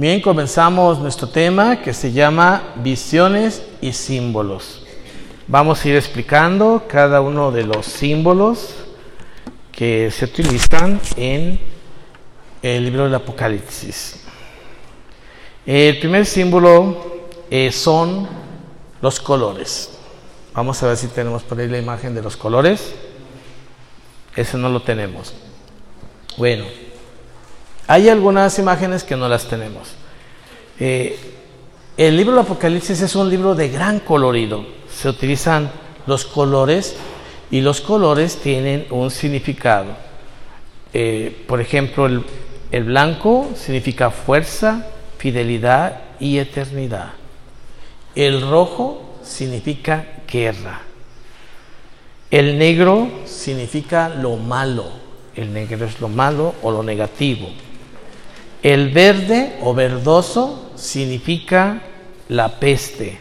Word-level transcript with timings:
Bien, 0.00 0.22
comenzamos 0.22 0.98
nuestro 0.98 1.28
tema 1.28 1.82
que 1.82 1.92
se 1.92 2.10
llama 2.10 2.72
visiones 2.76 3.62
y 3.82 3.92
símbolos. 3.92 4.82
Vamos 5.46 5.84
a 5.84 5.88
ir 5.90 5.96
explicando 5.96 6.84
cada 6.88 7.20
uno 7.20 7.52
de 7.52 7.64
los 7.64 7.84
símbolos 7.84 8.76
que 9.70 10.10
se 10.10 10.24
utilizan 10.24 10.98
en 11.18 11.60
el 12.62 12.84
libro 12.84 13.04
del 13.04 13.14
Apocalipsis. 13.14 14.22
El 15.66 15.98
primer 15.98 16.24
símbolo 16.24 17.26
eh, 17.50 17.70
son 17.70 18.26
los 19.02 19.20
colores. 19.20 19.98
Vamos 20.54 20.82
a 20.82 20.86
ver 20.86 20.96
si 20.96 21.08
tenemos 21.08 21.42
por 21.42 21.60
ahí 21.60 21.68
la 21.68 21.76
imagen 21.76 22.14
de 22.14 22.22
los 22.22 22.38
colores. 22.38 22.94
Ese 24.34 24.56
no 24.56 24.70
lo 24.70 24.80
tenemos. 24.80 25.34
Bueno, 26.38 26.64
hay 27.90 28.08
algunas 28.08 28.56
imágenes 28.60 29.02
que 29.02 29.16
no 29.16 29.28
las 29.28 29.48
tenemos. 29.48 29.88
Eh, 30.78 31.18
el 31.96 32.16
libro 32.16 32.34
del 32.36 32.44
Apocalipsis 32.44 33.00
es 33.00 33.16
un 33.16 33.28
libro 33.28 33.56
de 33.56 33.68
gran 33.68 33.98
colorido. 33.98 34.64
Se 34.88 35.08
utilizan 35.08 35.72
los 36.06 36.24
colores 36.24 36.94
y 37.50 37.60
los 37.62 37.80
colores 37.80 38.36
tienen 38.36 38.86
un 38.90 39.10
significado. 39.10 39.88
Eh, 40.92 41.44
por 41.48 41.60
ejemplo, 41.60 42.06
el, 42.06 42.24
el 42.70 42.84
blanco 42.84 43.50
significa 43.56 44.12
fuerza, 44.12 44.86
fidelidad 45.18 46.00
y 46.20 46.38
eternidad. 46.38 47.14
El 48.14 48.48
rojo 48.48 49.16
significa 49.24 50.06
guerra. 50.32 50.82
El 52.30 52.56
negro 52.56 53.08
significa 53.24 54.08
lo 54.10 54.36
malo. 54.36 54.84
El 55.34 55.52
negro 55.52 55.86
es 55.86 56.00
lo 56.00 56.08
malo 56.08 56.54
o 56.62 56.70
lo 56.70 56.84
negativo. 56.84 57.48
El 58.62 58.90
verde 58.90 59.56
o 59.62 59.72
verdoso 59.74 60.72
significa 60.76 61.80
la 62.28 62.60
peste. 62.60 63.18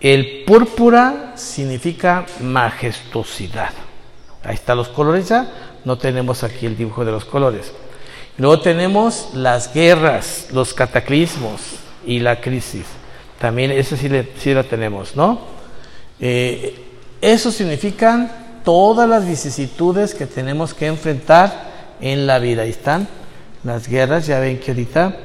El 0.00 0.44
púrpura 0.44 1.32
significa 1.36 2.26
majestuosidad. 2.40 3.70
Ahí 4.44 4.54
están 4.54 4.76
los 4.76 4.88
colores 4.88 5.28
ya. 5.28 5.50
No 5.84 5.96
tenemos 5.96 6.42
aquí 6.42 6.66
el 6.66 6.76
dibujo 6.76 7.04
de 7.04 7.12
los 7.12 7.24
colores. 7.24 7.72
Luego 8.38 8.60
tenemos 8.60 9.30
las 9.34 9.72
guerras, 9.72 10.48
los 10.52 10.74
cataclismos 10.74 11.60
y 12.04 12.18
la 12.18 12.40
crisis. 12.40 12.84
También 13.38 13.70
eso 13.70 13.96
sí, 13.96 14.08
la 14.54 14.62
tenemos, 14.64 15.16
¿no? 15.16 15.40
Eh, 16.20 16.78
eso 17.20 17.50
significan 17.50 18.30
todas 18.64 19.08
las 19.08 19.26
vicisitudes 19.26 20.14
que 20.14 20.26
tenemos 20.26 20.74
que 20.74 20.86
enfrentar 20.86 21.70
en 22.00 22.26
la 22.26 22.38
vida. 22.38 22.62
Ahí 22.62 22.70
están 22.70 23.08
las 23.64 23.88
guerras, 23.88 24.26
ya 24.26 24.40
ven 24.40 24.58
que 24.58 24.72
ahorita 24.72 25.16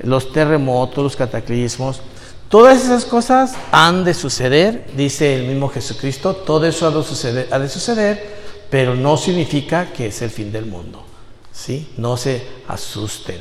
los 0.00 0.32
terremotos, 0.32 1.04
los 1.04 1.16
cataclismos, 1.16 2.00
todas 2.48 2.84
esas 2.84 3.04
cosas 3.04 3.54
han 3.72 4.04
de 4.04 4.14
suceder, 4.14 4.86
dice 4.96 5.36
el 5.36 5.46
mismo 5.46 5.68
Jesucristo, 5.68 6.34
todo 6.34 6.66
eso 6.66 6.86
ha 6.86 6.90
de 6.90 7.02
suceder, 7.02 7.48
ha 7.50 7.58
de 7.58 7.68
suceder 7.68 8.44
pero 8.74 8.96
no 8.96 9.16
significa 9.16 9.92
que 9.92 10.08
es 10.08 10.20
el 10.20 10.30
fin 10.30 10.50
del 10.50 10.66
mundo. 10.66 11.04
¿sí? 11.52 11.92
No 11.96 12.16
se 12.16 12.44
asusten. 12.66 13.40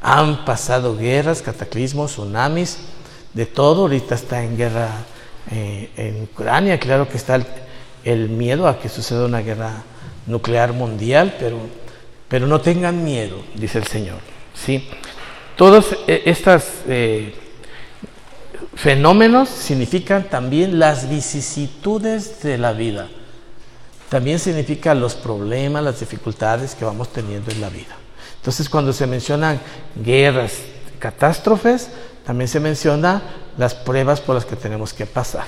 Han 0.00 0.46
pasado 0.46 0.96
guerras, 0.96 1.42
cataclismos, 1.42 2.12
tsunamis, 2.12 2.78
de 3.34 3.44
todo. 3.44 3.82
Ahorita 3.82 4.14
está 4.14 4.42
en 4.42 4.56
guerra 4.56 4.88
eh, 5.50 5.90
en 5.98 6.22
Ucrania, 6.22 6.80
claro 6.80 7.06
que 7.10 7.18
está 7.18 7.38
el, 8.04 8.30
miedo 8.30 8.66
a 8.66 8.78
que 8.78 8.88
suceda 8.88 9.26
una 9.26 9.40
guerra 9.40 9.82
nuclear 10.26 10.72
mundial, 10.72 11.36
pero 11.38 11.58
pero 12.30 12.46
no 12.46 12.60
tengan 12.60 13.02
miedo, 13.02 13.42
dice 13.56 13.78
el 13.78 13.86
Señor. 13.88 14.18
¿sí? 14.54 14.88
Todos 15.56 15.96
eh, 16.06 16.22
estos 16.26 16.62
eh, 16.86 17.34
fenómenos 18.76 19.48
significan 19.48 20.30
también 20.30 20.78
las 20.78 21.10
vicisitudes 21.10 22.40
de 22.44 22.56
la 22.56 22.72
vida. 22.72 23.08
También 24.08 24.38
significa 24.38 24.94
los 24.94 25.16
problemas, 25.16 25.82
las 25.82 25.98
dificultades 25.98 26.76
que 26.76 26.84
vamos 26.84 27.12
teniendo 27.12 27.50
en 27.50 27.60
la 27.60 27.68
vida. 27.68 27.96
Entonces, 28.36 28.68
cuando 28.68 28.92
se 28.92 29.08
mencionan 29.08 29.60
guerras, 29.96 30.52
catástrofes, 31.00 31.90
también 32.24 32.46
se 32.46 32.60
menciona 32.60 33.22
las 33.58 33.74
pruebas 33.74 34.20
por 34.20 34.36
las 34.36 34.44
que 34.44 34.54
tenemos 34.54 34.94
que 34.94 35.04
pasar. 35.04 35.46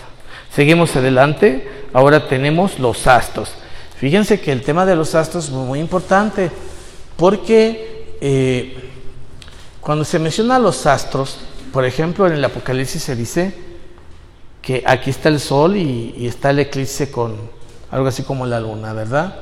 Seguimos 0.53 0.97
adelante. 0.97 1.87
Ahora 1.93 2.29
tenemos 2.29 2.81
los 2.81 3.07
astros. 3.07 3.55
Fíjense 3.97 4.41
que 4.41 4.51
el 4.51 4.63
tema 4.63 4.85
de 4.85 4.97
los 4.97 5.15
astros 5.15 5.45
es 5.45 5.51
muy 5.51 5.79
importante. 5.79 6.51
Porque 7.17 8.17
eh, 8.21 8.91
cuando 9.81 10.05
se 10.05 10.19
menciona 10.19 10.59
los 10.59 10.87
astros, 10.87 11.39
por 11.73 11.85
ejemplo, 11.85 12.27
en 12.27 12.35
el 12.35 12.45
Apocalipsis 12.45 13.03
se 13.03 13.17
dice 13.17 13.55
que 14.61 14.85
aquí 14.87 15.11
está 15.11 15.29
el 15.29 15.41
sol 15.41 15.77
y, 15.77 16.27
está 16.27 16.51
el 16.51 16.61
eclipse 16.61 17.11
con 17.11 17.37
algo 17.91 18.07
así 18.07 18.23
como 18.23 18.47
la 18.47 18.61
luna, 18.61 18.93
¿verdad? 18.93 19.35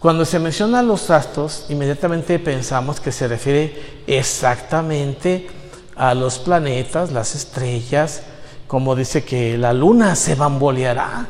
Cuando 0.00 0.24
se 0.24 0.38
menciona 0.38 0.82
los 0.82 1.10
astros, 1.10 1.66
inmediatamente 1.68 2.38
pensamos 2.38 3.00
que 3.00 3.12
se 3.12 3.28
refiere 3.28 4.02
exactamente 4.06 5.48
a 5.96 6.14
los 6.14 6.38
planetas, 6.38 7.12
las 7.12 7.34
estrellas, 7.34 8.22
como 8.66 8.94
dice 8.96 9.24
que 9.24 9.56
la 9.56 9.72
luna 9.72 10.14
se 10.16 10.34
bamboleará. 10.34 11.26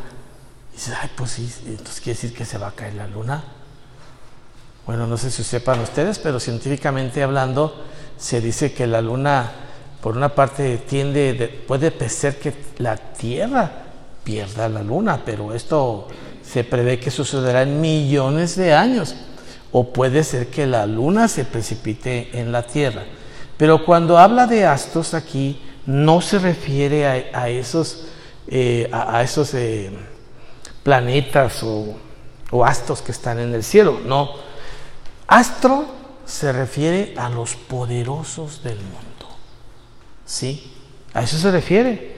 dice, 0.72 0.92
ay, 1.00 1.10
pues 1.14 1.32
sí, 1.32 1.52
entonces 1.66 2.00
quiere 2.00 2.18
decir 2.18 2.34
que 2.36 2.44
se 2.44 2.58
va 2.58 2.68
a 2.68 2.72
caer 2.72 2.94
la 2.94 3.06
luna. 3.06 3.44
Bueno, 4.88 5.06
no 5.06 5.18
sé 5.18 5.30
si 5.30 5.44
sepan 5.44 5.80
ustedes, 5.80 6.18
pero 6.18 6.40
científicamente 6.40 7.22
hablando, 7.22 7.76
se 8.16 8.40
dice 8.40 8.72
que 8.72 8.86
la 8.86 9.02
luna, 9.02 9.52
por 10.00 10.16
una 10.16 10.30
parte, 10.30 10.78
tiende, 10.78 11.62
puede 11.68 11.92
ser 12.08 12.38
que 12.38 12.54
la 12.78 12.96
Tierra 12.96 13.70
pierda 14.24 14.66
la 14.66 14.82
luna, 14.82 15.20
pero 15.26 15.52
esto 15.52 16.08
se 16.42 16.64
prevé 16.64 16.98
que 16.98 17.10
sucederá 17.10 17.64
en 17.64 17.82
millones 17.82 18.56
de 18.56 18.72
años. 18.72 19.14
O 19.72 19.92
puede 19.92 20.24
ser 20.24 20.46
que 20.46 20.66
la 20.66 20.86
luna 20.86 21.28
se 21.28 21.44
precipite 21.44 22.30
en 22.32 22.50
la 22.50 22.62
Tierra. 22.62 23.04
Pero 23.58 23.84
cuando 23.84 24.16
habla 24.16 24.46
de 24.46 24.64
astros 24.64 25.12
aquí, 25.12 25.60
no 25.84 26.22
se 26.22 26.38
refiere 26.38 27.06
a, 27.34 27.50
esos, 27.50 28.06
eh, 28.46 28.88
a, 28.90 29.22
esos 29.22 29.52
eh, 29.52 29.90
planetas 30.82 31.62
o, 31.62 31.94
o 32.50 32.64
astros 32.64 33.02
que 33.02 33.12
están 33.12 33.38
en 33.38 33.52
el 33.52 33.62
cielo, 33.62 34.00
no 34.06 34.47
Astro 35.28 35.84
se 36.24 36.52
refiere 36.52 37.14
a 37.18 37.28
los 37.28 37.54
poderosos 37.54 38.62
del 38.62 38.76
mundo. 38.78 39.36
¿Sí? 40.24 40.72
A 41.12 41.22
eso 41.22 41.36
se 41.36 41.50
refiere. 41.50 42.16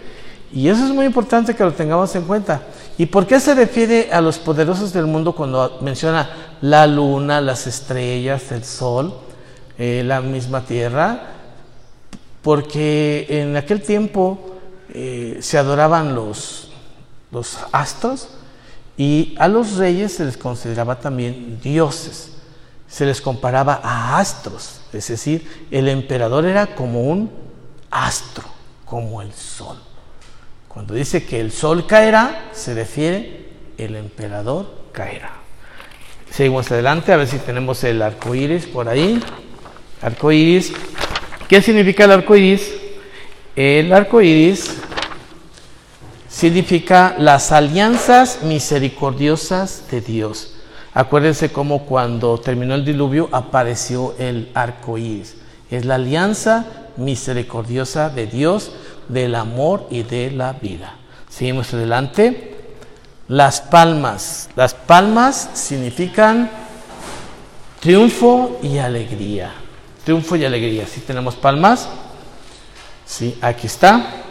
Y 0.52 0.68
eso 0.68 0.84
es 0.84 0.90
muy 0.90 1.06
importante 1.06 1.54
que 1.54 1.64
lo 1.64 1.72
tengamos 1.72 2.14
en 2.14 2.22
cuenta. 2.22 2.62
¿Y 2.98 3.06
por 3.06 3.26
qué 3.26 3.40
se 3.40 3.54
refiere 3.54 4.10
a 4.12 4.20
los 4.20 4.38
poderosos 4.38 4.92
del 4.92 5.06
mundo 5.06 5.32
cuando 5.32 5.78
menciona 5.80 6.30
la 6.60 6.86
luna, 6.86 7.40
las 7.40 7.66
estrellas, 7.66 8.52
el 8.52 8.64
sol, 8.64 9.12
eh, 9.76 10.02
la 10.04 10.20
misma 10.20 10.64
tierra? 10.64 11.20
Porque 12.42 13.26
en 13.28 13.56
aquel 13.56 13.82
tiempo 13.82 14.56
eh, 14.94 15.38
se 15.40 15.58
adoraban 15.58 16.14
los, 16.14 16.70
los 17.32 17.58
astros 17.72 18.28
y 18.96 19.34
a 19.38 19.48
los 19.48 19.76
reyes 19.76 20.14
se 20.14 20.24
les 20.24 20.36
consideraba 20.36 21.00
también 21.00 21.60
dioses 21.60 22.30
se 22.90 23.06
les 23.06 23.20
comparaba 23.20 23.80
a 23.82 24.18
astros, 24.18 24.80
es 24.92 25.06
decir, 25.08 25.66
el 25.70 25.88
emperador 25.88 26.44
era 26.44 26.74
como 26.74 27.04
un 27.04 27.30
astro, 27.90 28.44
como 28.84 29.22
el 29.22 29.32
sol. 29.32 29.78
Cuando 30.66 30.94
dice 30.94 31.24
que 31.24 31.40
el 31.40 31.52
sol 31.52 31.86
caerá, 31.86 32.50
se 32.52 32.74
refiere 32.74 33.48
el 33.78 33.96
emperador 33.96 34.74
caerá. 34.92 35.32
Seguimos 36.30 36.70
adelante 36.70 37.12
a 37.12 37.16
ver 37.16 37.26
si 37.26 37.38
tenemos 37.38 37.82
el 37.84 38.02
arco 38.02 38.34
iris 38.34 38.66
por 38.66 38.88
ahí. 38.88 39.20
Arco 40.02 40.30
iris. 40.30 40.72
¿Qué 41.48 41.62
significa 41.62 42.04
el 42.04 42.12
arco 42.12 42.36
iris? 42.36 42.72
El 43.56 43.92
arco 43.92 44.20
iris 44.20 44.76
significa 46.28 47.16
las 47.18 47.52
alianzas 47.52 48.42
misericordiosas 48.42 49.90
de 49.90 50.00
Dios. 50.00 50.49
Acuérdense 50.92 51.52
cómo 51.52 51.84
cuando 51.84 52.38
terminó 52.40 52.74
el 52.74 52.84
diluvio 52.84 53.28
apareció 53.32 54.14
el 54.18 54.50
arco 54.54 54.98
iris. 54.98 55.36
Es 55.70 55.84
la 55.84 55.94
alianza 55.94 56.66
misericordiosa 56.96 58.10
de 58.10 58.26
Dios, 58.26 58.72
del 59.08 59.36
amor 59.36 59.86
y 59.90 60.02
de 60.02 60.30
la 60.32 60.52
vida. 60.52 60.96
Seguimos 61.28 61.72
adelante. 61.72 62.56
Las 63.28 63.60
palmas. 63.60 64.48
Las 64.56 64.74
palmas 64.74 65.50
significan 65.54 66.50
triunfo 67.78 68.58
y 68.60 68.78
alegría. 68.78 69.52
Triunfo 70.04 70.34
y 70.34 70.44
alegría. 70.44 70.86
Si 70.86 71.00
tenemos 71.00 71.36
palmas. 71.36 71.88
Sí, 73.06 73.38
aquí 73.40 73.68
está. 73.68 74.24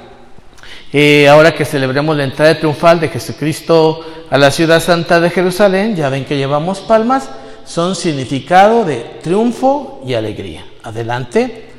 Eh, 0.91 1.29
ahora 1.29 1.53
que 1.53 1.63
celebremos 1.63 2.17
la 2.17 2.25
entrada 2.25 2.57
triunfal 2.57 2.99
de 2.99 3.09
Jesucristo 3.09 4.05
a 4.29 4.37
la 4.37 4.51
ciudad 4.51 4.81
santa 4.81 5.19
de 5.19 5.29
Jerusalén, 5.29 5.95
ya 5.95 6.09
ven 6.09 6.25
que 6.25 6.37
llevamos 6.37 6.79
palmas, 6.79 7.29
son 7.65 7.95
significado 7.95 8.85
de 8.85 9.19
triunfo 9.23 10.01
y 10.05 10.13
alegría. 10.13 10.65
Adelante. 10.83 11.69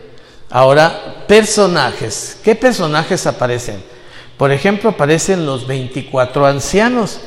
Ahora, 0.51 1.25
personajes. 1.29 2.39
¿Qué 2.43 2.57
personajes 2.57 3.27
aparecen? 3.27 3.83
Por 4.37 4.51
ejemplo, 4.51 4.91
aparecen 4.91 5.47
los 5.47 5.67
24 5.67 6.47
ancianos. 6.47 7.21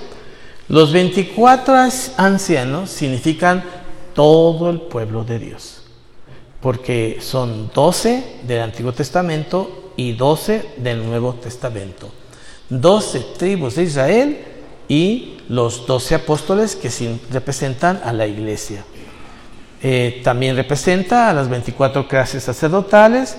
Los 0.67 0.91
24 0.91 1.75
ancianos 2.17 2.89
significan 2.89 3.63
todo 4.13 4.69
el 4.69 4.81
pueblo 4.81 5.23
de 5.23 5.39
Dios, 5.39 5.83
porque 6.61 7.17
son 7.21 7.69
12 7.73 8.41
del 8.43 8.61
Antiguo 8.61 8.93
Testamento 8.93 9.91
y 9.95 10.13
12 10.13 10.75
del 10.77 11.05
Nuevo 11.05 11.33
Testamento. 11.33 12.09
12 12.69 13.19
tribus 13.37 13.75
de 13.75 13.83
Israel 13.83 14.52
y 14.87 15.37
los 15.49 15.85
12 15.85 16.15
apóstoles 16.15 16.75
que 16.75 16.89
representan 17.31 18.01
a 18.03 18.13
la 18.13 18.27
iglesia. 18.27 18.83
Eh, 19.81 20.21
también 20.23 20.55
representa 20.55 21.29
a 21.29 21.33
las 21.33 21.49
24 21.49 22.07
clases 22.07 22.43
sacerdotales, 22.43 23.37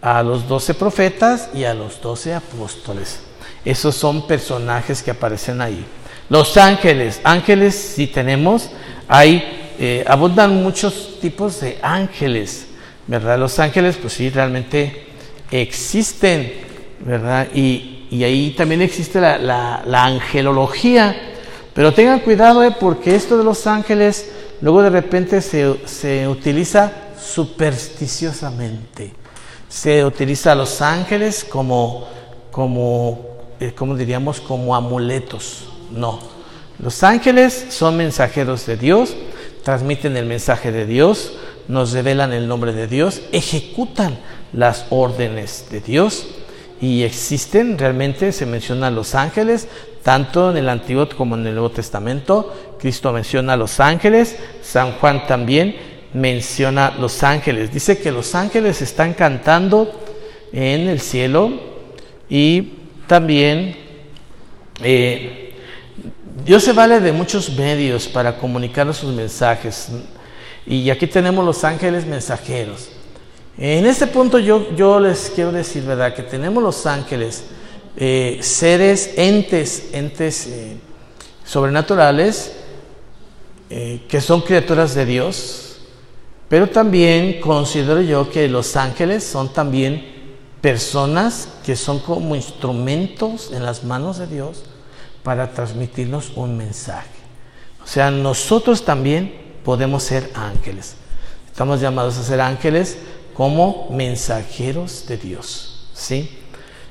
a 0.00 0.22
los 0.22 0.48
12 0.48 0.74
profetas 0.74 1.50
y 1.54 1.64
a 1.64 1.74
los 1.74 2.00
12 2.00 2.34
apóstoles. 2.34 3.20
Esos 3.64 3.94
son 3.94 4.26
personajes 4.26 5.02
que 5.02 5.10
aparecen 5.10 5.60
ahí. 5.60 5.84
Los 6.28 6.56
ángeles, 6.56 7.20
ángeles 7.24 7.74
si 7.74 8.06
tenemos, 8.06 8.70
hay, 9.06 9.74
eh, 9.78 10.04
abundan 10.06 10.62
muchos 10.62 11.20
tipos 11.20 11.60
de 11.60 11.78
ángeles, 11.82 12.68
¿verdad? 13.06 13.38
Los 13.38 13.58
ángeles 13.58 13.96
pues 13.96 14.14
sí, 14.14 14.30
realmente 14.30 15.06
existen, 15.50 16.52
¿verdad? 17.00 17.48
Y, 17.54 17.91
y 18.12 18.24
ahí 18.24 18.50
también 18.50 18.82
existe 18.82 19.22
la, 19.22 19.38
la, 19.38 20.04
angelología, 20.04 21.16
pero 21.72 21.94
tengan 21.94 22.20
cuidado 22.20 22.62
eh, 22.62 22.76
porque 22.78 23.14
esto 23.14 23.38
de 23.38 23.44
los 23.44 23.66
ángeles 23.66 24.30
luego 24.60 24.82
de 24.82 24.90
repente 24.90 25.40
se, 25.40 26.28
utiliza 26.28 26.92
supersticiosamente. 27.18 29.14
Se 29.66 30.04
utiliza 30.04 30.52
a 30.52 30.54
los 30.54 30.82
ángeles 30.82 31.42
como, 31.42 32.06
como, 32.50 33.28
eh, 33.58 33.72
como 33.74 33.96
diríamos, 33.96 34.42
como 34.42 34.76
amuletos. 34.76 35.70
No. 35.90 36.18
Los 36.80 37.02
ángeles 37.02 37.68
son 37.70 37.96
mensajeros 37.96 38.66
de 38.66 38.76
Dios, 38.76 39.16
transmiten 39.64 40.18
el 40.18 40.26
mensaje 40.26 40.70
de 40.70 40.84
Dios, 40.84 41.32
nos 41.66 41.92
revelan 41.92 42.34
el 42.34 42.46
nombre 42.46 42.74
de 42.74 42.88
Dios, 42.88 43.22
ejecutan 43.32 44.18
las 44.52 44.84
órdenes 44.90 45.68
de 45.70 45.80
Dios 45.80 46.26
y 46.82 47.04
existen 47.04 47.78
realmente, 47.78 48.32
se 48.32 48.44
mencionan 48.44 48.96
los 48.96 49.14
ángeles, 49.14 49.68
tanto 50.02 50.50
en 50.50 50.56
el 50.56 50.68
Antiguo 50.68 51.08
como 51.08 51.36
en 51.36 51.46
el 51.46 51.54
Nuevo 51.54 51.70
Testamento. 51.70 52.74
Cristo 52.80 53.12
menciona 53.12 53.52
a 53.52 53.56
los 53.56 53.78
ángeles, 53.78 54.36
San 54.62 54.94
Juan 54.94 55.24
también 55.28 55.76
menciona 56.12 56.92
los 56.98 57.22
ángeles. 57.22 57.72
Dice 57.72 57.98
que 57.98 58.10
los 58.10 58.34
ángeles 58.34 58.82
están 58.82 59.14
cantando 59.14 59.92
en 60.52 60.88
el 60.88 61.00
cielo 61.00 61.52
y 62.28 62.72
también 63.06 63.76
eh, 64.82 65.54
Dios 66.44 66.64
se 66.64 66.72
vale 66.72 66.98
de 66.98 67.12
muchos 67.12 67.56
medios 67.56 68.08
para 68.08 68.36
comunicar 68.38 68.92
sus 68.92 69.14
mensajes. 69.14 69.86
Y 70.66 70.90
aquí 70.90 71.06
tenemos 71.06 71.44
los 71.44 71.62
ángeles 71.62 72.04
mensajeros. 72.06 72.90
En 73.58 73.84
este 73.86 74.06
punto 74.06 74.38
yo, 74.38 74.74
yo 74.74 74.98
les 74.98 75.30
quiero 75.34 75.52
decir, 75.52 75.84
¿verdad? 75.84 76.14
Que 76.14 76.22
tenemos 76.22 76.62
los 76.62 76.86
ángeles 76.86 77.44
eh, 77.96 78.38
seres, 78.40 79.12
entes, 79.16 79.90
entes 79.92 80.46
eh, 80.46 80.76
sobrenaturales, 81.44 82.52
eh, 83.68 84.04
que 84.08 84.20
son 84.20 84.40
criaturas 84.40 84.94
de 84.94 85.04
Dios, 85.04 85.76
pero 86.48 86.68
también 86.68 87.40
considero 87.40 88.00
yo 88.00 88.30
que 88.30 88.48
los 88.48 88.76
ángeles 88.76 89.24
son 89.24 89.52
también 89.52 90.10
personas 90.62 91.48
que 91.64 91.76
son 91.76 91.98
como 91.98 92.34
instrumentos 92.34 93.50
en 93.52 93.64
las 93.64 93.84
manos 93.84 94.18
de 94.18 94.26
Dios 94.26 94.64
para 95.22 95.52
transmitirnos 95.52 96.32
un 96.36 96.56
mensaje. 96.56 97.08
O 97.84 97.86
sea, 97.86 98.10
nosotros 98.10 98.84
también 98.84 99.34
podemos 99.64 100.02
ser 100.02 100.30
ángeles. 100.34 100.94
Estamos 101.46 101.80
llamados 101.80 102.16
a 102.16 102.22
ser 102.22 102.40
ángeles 102.40 102.96
como 103.34 103.88
mensajeros 103.90 105.06
de 105.06 105.16
Dios. 105.16 105.86
¿sí? 105.94 106.30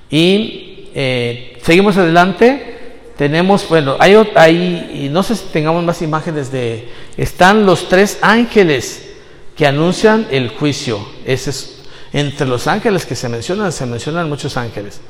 Y 0.10 0.90
eh, 0.94 1.60
seguimos 1.62 1.98
adelante. 1.98 2.80
Tenemos, 3.18 3.68
bueno, 3.70 3.98
hay, 4.00 4.16
hay, 4.36 5.10
no 5.12 5.22
sé 5.22 5.36
si 5.36 5.46
tengamos 5.54 5.84
más 5.84 6.02
imágenes 6.02 6.52
de, 6.52 6.90
están 7.18 7.66
los 7.66 7.88
tres 7.88 8.18
ángeles 8.22 9.10
que 9.56 9.68
anuncian 9.68 10.28
el 10.32 10.50
juicio. 10.50 11.06
Ese 11.26 11.52
es, 11.52 11.84
entre 12.14 12.48
los 12.48 12.66
ángeles 12.68 13.06
que 13.06 13.16
se 13.16 13.30
mencionan, 13.30 13.72
se 13.72 13.86
mencionan 13.86 14.28
muchos 14.28 14.58
ángeles. 14.58 15.02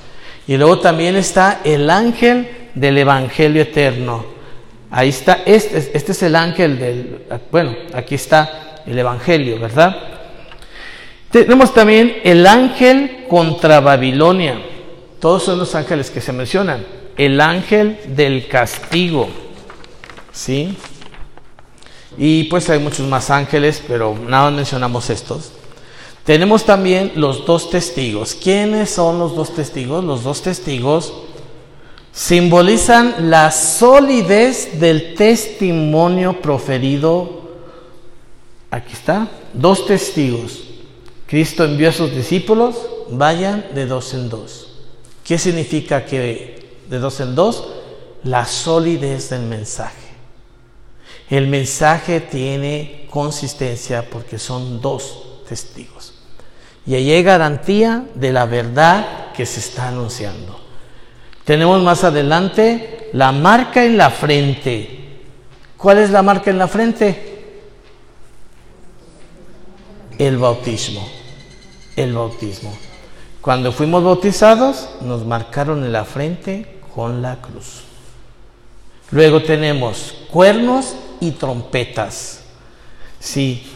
Y 0.47 0.57
luego 0.57 0.79
también 0.79 1.15
está 1.15 1.61
el 1.63 1.89
ángel 1.89 2.49
del 2.75 2.97
Evangelio 2.97 3.61
eterno. 3.61 4.25
Ahí 4.89 5.09
está, 5.09 5.43
este, 5.45 5.91
este 5.93 6.11
es 6.11 6.23
el 6.23 6.35
ángel 6.35 6.79
del, 6.79 7.25
bueno, 7.49 7.75
aquí 7.93 8.15
está 8.15 8.81
el 8.85 8.99
Evangelio, 8.99 9.57
¿verdad? 9.57 10.20
Tenemos 11.31 11.73
también 11.73 12.17
el 12.23 12.45
ángel 12.45 13.25
contra 13.29 13.79
Babilonia. 13.79 14.61
Todos 15.19 15.43
son 15.43 15.59
los 15.59 15.75
ángeles 15.75 16.09
que 16.09 16.19
se 16.19 16.33
mencionan. 16.33 16.85
El 17.17 17.39
ángel 17.39 17.99
del 18.07 18.47
castigo. 18.47 19.29
¿Sí? 20.33 20.75
Y 22.17 22.45
pues 22.45 22.69
hay 22.69 22.79
muchos 22.79 23.07
más 23.07 23.29
ángeles, 23.29 23.81
pero 23.87 24.17
nada 24.27 24.45
más 24.45 24.53
mencionamos 24.53 25.09
estos. 25.09 25.53
Tenemos 26.25 26.65
también 26.65 27.13
los 27.15 27.45
dos 27.45 27.69
testigos. 27.69 28.35
¿Quiénes 28.35 28.89
son 28.89 29.17
los 29.17 29.35
dos 29.35 29.55
testigos? 29.55 30.03
Los 30.03 30.23
dos 30.23 30.41
testigos 30.41 31.13
simbolizan 32.11 33.29
la 33.29 33.51
solidez 33.51 34.79
del 34.79 35.15
testimonio 35.15 36.41
proferido. 36.41 37.41
Aquí 38.69 38.93
está, 38.93 39.29
dos 39.53 39.85
testigos. 39.85 40.70
Cristo 41.31 41.63
envió 41.63 41.87
a 41.87 41.93
sus 41.93 42.13
discípulos, 42.13 42.75
vayan 43.09 43.67
de 43.73 43.85
dos 43.85 44.13
en 44.13 44.27
dos. 44.27 44.67
¿Qué 45.23 45.37
significa 45.37 46.03
que 46.03 46.81
de 46.89 46.99
dos 46.99 47.21
en 47.21 47.35
dos? 47.35 47.69
La 48.25 48.45
solidez 48.45 49.29
del 49.29 49.43
mensaje. 49.43 50.09
El 51.29 51.47
mensaje 51.47 52.19
tiene 52.19 53.07
consistencia 53.09 54.09
porque 54.09 54.37
son 54.37 54.81
dos 54.81 55.43
testigos. 55.47 56.15
Y 56.85 56.95
ahí 56.95 57.09
hay 57.09 57.23
garantía 57.23 58.03
de 58.13 58.33
la 58.33 58.45
verdad 58.45 59.31
que 59.31 59.45
se 59.45 59.61
está 59.61 59.87
anunciando. 59.87 60.59
Tenemos 61.45 61.81
más 61.81 62.03
adelante 62.03 63.09
la 63.13 63.31
marca 63.31 63.85
en 63.85 63.95
la 63.95 64.09
frente. 64.09 65.21
¿Cuál 65.77 65.99
es 65.99 66.09
la 66.09 66.23
marca 66.23 66.51
en 66.51 66.57
la 66.57 66.67
frente? 66.67 67.53
El 70.17 70.35
bautismo. 70.35 71.20
El 71.95 72.13
bautismo. 72.13 72.73
Cuando 73.41 73.71
fuimos 73.71 74.03
bautizados, 74.03 74.87
nos 75.01 75.25
marcaron 75.25 75.83
en 75.83 75.91
la 75.91 76.05
frente 76.05 76.79
con 76.93 77.21
la 77.21 77.37
cruz. 77.41 77.81
Luego 79.09 79.41
tenemos 79.41 80.13
cuernos 80.29 80.95
y 81.19 81.31
trompetas. 81.31 82.43
Sí, 83.19 83.67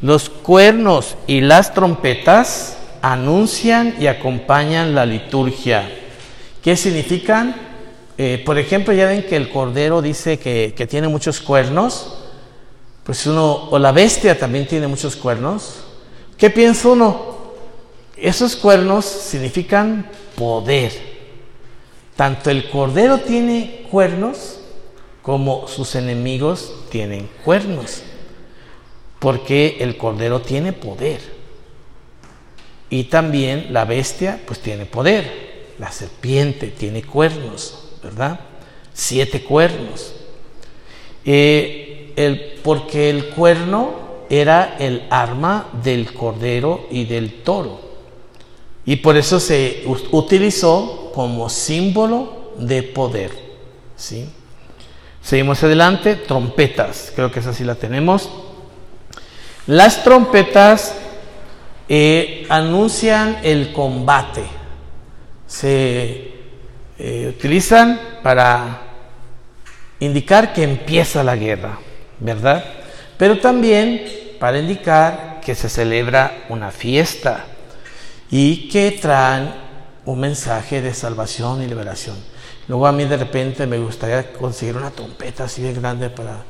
los 0.00 0.28
cuernos 0.30 1.16
y 1.26 1.42
las 1.42 1.74
trompetas 1.74 2.78
anuncian 3.02 3.94
y 4.00 4.06
acompañan 4.06 4.94
la 4.94 5.06
liturgia. 5.06 5.88
¿Qué 6.62 6.76
significan? 6.76 7.54
Eh, 8.16 8.42
por 8.44 8.58
ejemplo, 8.58 8.94
ya 8.94 9.06
ven 9.06 9.24
que 9.24 9.36
el 9.36 9.50
cordero 9.50 10.00
dice 10.00 10.38
que, 10.38 10.72
que 10.74 10.86
tiene 10.86 11.08
muchos 11.08 11.40
cuernos. 11.40 12.18
Pues 13.04 13.26
uno, 13.26 13.68
o 13.70 13.78
la 13.78 13.92
bestia 13.92 14.38
también 14.38 14.66
tiene 14.66 14.86
muchos 14.86 15.14
cuernos. 15.14 15.84
¿Qué 16.38 16.48
piensa 16.50 16.88
uno? 16.88 17.33
Esos 18.16 18.56
cuernos 18.56 19.04
significan 19.04 20.08
poder. 20.36 20.92
Tanto 22.16 22.50
el 22.50 22.70
cordero 22.70 23.18
tiene 23.18 23.86
cuernos 23.90 24.60
como 25.22 25.66
sus 25.68 25.94
enemigos 25.94 26.74
tienen 26.90 27.28
cuernos. 27.44 28.02
Porque 29.18 29.78
el 29.80 29.96
cordero 29.96 30.40
tiene 30.40 30.72
poder. 30.72 31.20
Y 32.90 33.04
también 33.04 33.68
la 33.72 33.84
bestia 33.84 34.40
pues 34.46 34.60
tiene 34.60 34.86
poder. 34.86 35.72
La 35.78 35.90
serpiente 35.90 36.68
tiene 36.68 37.02
cuernos, 37.02 37.96
¿verdad? 38.02 38.38
Siete 38.92 39.42
cuernos. 39.42 40.14
Eh, 41.24 42.60
porque 42.62 43.10
el 43.10 43.30
cuerno 43.30 43.94
era 44.30 44.76
el 44.78 45.04
arma 45.10 45.68
del 45.82 46.12
cordero 46.12 46.86
y 46.90 47.04
del 47.04 47.42
toro. 47.42 47.83
Y 48.86 48.96
por 48.96 49.16
eso 49.16 49.40
se 49.40 49.84
utilizó 50.12 51.10
como 51.14 51.48
símbolo 51.48 52.52
de 52.58 52.82
poder. 52.82 53.30
¿sí? 53.96 54.28
Seguimos 55.22 55.62
adelante, 55.62 56.16
trompetas, 56.16 57.12
creo 57.14 57.30
que 57.30 57.40
esa 57.40 57.54
sí 57.54 57.64
la 57.64 57.76
tenemos. 57.76 58.28
Las 59.66 60.04
trompetas 60.04 60.94
eh, 61.88 62.44
anuncian 62.50 63.38
el 63.42 63.72
combate. 63.72 64.44
Se 65.46 66.32
eh, 66.98 67.34
utilizan 67.36 67.98
para 68.22 68.82
indicar 70.00 70.52
que 70.52 70.62
empieza 70.62 71.24
la 71.24 71.36
guerra, 71.36 71.78
¿verdad? 72.20 72.64
Pero 73.16 73.38
también 73.38 74.04
para 74.38 74.58
indicar 74.58 75.40
que 75.42 75.54
se 75.54 75.70
celebra 75.70 76.44
una 76.50 76.70
fiesta 76.70 77.46
y 78.30 78.68
que 78.68 78.92
traen 78.92 79.52
un 80.04 80.20
mensaje 80.20 80.82
de 80.82 80.92
salvación 80.94 81.62
y 81.62 81.66
liberación. 81.66 82.16
Luego 82.68 82.86
a 82.86 82.92
mí 82.92 83.04
de 83.04 83.16
repente 83.16 83.66
me 83.66 83.78
gustaría 83.78 84.32
conseguir 84.32 84.76
una 84.76 84.90
trompeta 84.90 85.44
así 85.44 85.62
de 85.62 85.72
grande 85.72 86.10
para... 86.10 86.44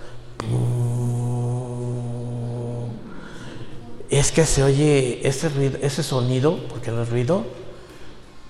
Es 4.11 4.31
que 4.31 4.47
se 4.47 4.63
oye 4.63 5.27
ese, 5.27 5.49
ruido, 5.49 5.79
ese 5.83 6.03
sonido, 6.03 6.59
porque 6.69 6.91
no 6.91 7.03
es 7.03 7.09
ruido, 7.09 7.45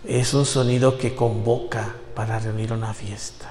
es 0.06 0.34
un 0.34 0.44
sonido 0.44 0.98
que 0.98 1.14
convoca 1.14 1.94
para 2.14 2.38
reunir 2.38 2.72
una 2.72 2.92
fiesta. 2.92 3.50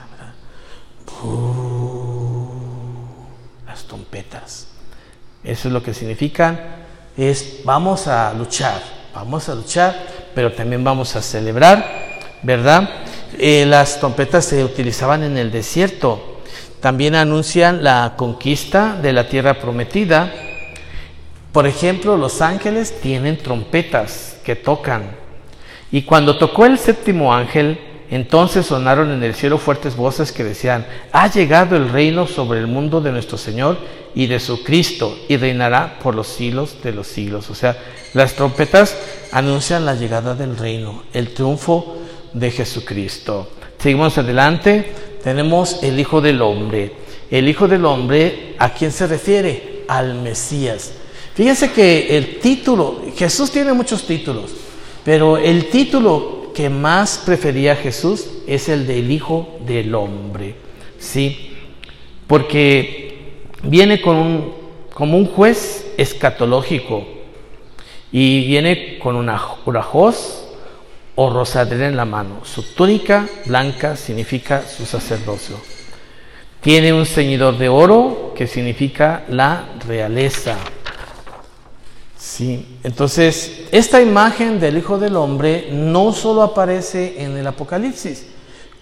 Las 3.66 3.84
trompetas. 3.86 4.68
Eso 5.44 5.68
es 5.68 5.74
lo 5.74 5.82
que 5.82 5.94
significan. 5.94 6.60
Es 7.18 7.62
vamos 7.64 8.08
a 8.08 8.34
luchar, 8.34 8.82
vamos 9.14 9.48
a 9.48 9.56
luchar, 9.56 9.96
pero 10.34 10.52
también 10.52 10.84
vamos 10.84 11.16
a 11.16 11.22
celebrar, 11.22 12.20
¿verdad? 12.42 12.90
Eh, 13.38 13.66
las 13.66 14.00
trompetas 14.00 14.46
se 14.46 14.64
utilizaban 14.64 15.24
en 15.24 15.38
el 15.38 15.52
desierto. 15.52 16.40
También 16.80 17.16
anuncian 17.16 17.84
la 17.84 18.14
conquista 18.18 18.98
de 19.02 19.14
la 19.14 19.30
tierra 19.30 19.60
prometida. 19.60 20.32
Por 21.52 21.68
ejemplo, 21.68 22.18
los 22.18 22.42
ángeles 22.42 23.00
tienen 23.00 23.38
trompetas 23.38 24.38
que 24.44 24.56
tocan. 24.56 25.16
Y 25.92 26.02
cuando 26.02 26.38
tocó 26.38 26.66
el 26.66 26.78
séptimo 26.78 27.34
ángel, 27.34 27.80
entonces 28.10 28.66
sonaron 28.66 29.12
en 29.12 29.24
el 29.24 29.36
cielo 29.36 29.58
fuertes 29.58 29.96
voces 29.96 30.32
que 30.32 30.44
decían, 30.44 30.86
ha 31.12 31.28
llegado 31.28 31.76
el 31.76 31.90
reino 31.90 32.28
sobre 32.28 32.60
el 32.60 32.68
mundo 32.68 33.00
de 33.00 33.12
nuestro 33.12 33.38
Señor 33.38 33.78
y 34.16 34.28
de 34.28 34.40
su 34.40 34.64
Cristo, 34.64 35.18
y 35.28 35.38
reinará 35.38 36.00
por 36.00 36.16
los 36.16 36.28
siglos 36.28 36.78
de 36.84 36.92
los 36.92 37.08
siglos. 37.08 37.50
O 37.50 37.56
sea, 37.56 37.78
las 38.14 38.34
trompetas 38.34 38.96
anuncian 39.32 39.86
la 39.86 39.96
llegada 39.96 40.36
del 40.36 40.58
reino, 40.58 41.04
el 41.14 41.34
triunfo 41.34 41.98
de 42.34 42.52
Jesucristo. 42.52 43.50
Seguimos 43.78 44.18
adelante, 44.18 44.94
tenemos 45.24 45.82
el 45.84 46.00
Hijo 46.00 46.22
del 46.22 46.42
Hombre. 46.42 46.94
El 47.30 47.50
Hijo 47.50 47.68
del 47.68 47.86
Hombre, 47.86 48.56
¿a 48.60 48.74
quién 48.74 48.92
se 48.92 49.08
refiere? 49.08 49.84
Al 49.88 50.16
Mesías. 50.16 50.94
Fíjense 51.34 51.72
que 51.72 52.16
el 52.16 52.40
título, 52.40 53.02
Jesús 53.16 53.50
tiene 53.52 53.74
muchos 53.74 54.06
títulos, 54.06 54.52
pero 55.04 55.38
el 55.38 55.70
título 55.70 56.52
que 56.54 56.70
más 56.70 57.22
prefería 57.26 57.76
Jesús 57.76 58.28
es 58.46 58.70
el 58.70 58.86
del 58.86 59.10
Hijo 59.12 59.58
del 59.66 59.96
Hombre. 59.96 60.56
¿Sí? 61.00 61.52
Porque 62.28 63.03
viene 63.64 64.02
con 64.02 64.16
un, 64.16 64.54
como 64.94 65.18
un 65.18 65.26
juez 65.26 65.94
escatológico 65.98 67.06
y 68.12 68.46
viene 68.46 69.00
con 69.00 69.16
una, 69.16 69.42
una 69.66 69.88
o 71.16 71.30
rosadera 71.30 71.88
en 71.88 71.96
la 71.96 72.06
mano. 72.06 72.42
Su 72.44 72.74
túnica 72.74 73.28
blanca 73.46 73.96
significa 73.96 74.64
su 74.68 74.86
sacerdocio. 74.86 75.58
Tiene 76.62 76.94
un 76.94 77.06
ceñidor 77.06 77.58
de 77.58 77.70
oro 77.70 78.34
que 78.36 78.48
significa 78.48 79.26
la 79.30 79.66
realeza. 79.86 80.58
Sí, 82.18 82.78
entonces 82.84 83.66
esta 83.72 84.02
imagen 84.02 84.60
del 84.60 84.78
Hijo 84.78 84.98
del 84.98 85.18
Hombre 85.18 85.70
no 85.72 86.14
solo 86.14 86.42
aparece 86.42 87.22
en 87.22 87.36
el 87.36 87.46
Apocalipsis, 87.46 88.28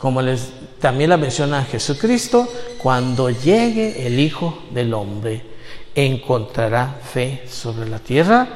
como 0.02 0.22
les 0.24 0.52
también 0.80 1.12
la 1.12 1.18
menciona 1.18 1.64
Jesucristo, 1.64 2.52
cuando 2.80 3.30
llegue 3.30 4.08
el 4.08 4.20
Hijo 4.20 4.64
del 4.72 4.96
Hombre 4.96 5.44
encontrará 5.94 7.00
fe 7.04 7.44
sobre 7.48 7.88
la 7.88 8.00
tierra 8.00 8.48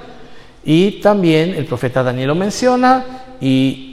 y 0.63 0.93
también 1.01 1.53
el 1.53 1.65
profeta 1.65 2.01
Daniel 2.01 2.29
lo 2.29 2.35
menciona 2.35 3.05
y, 3.39 3.91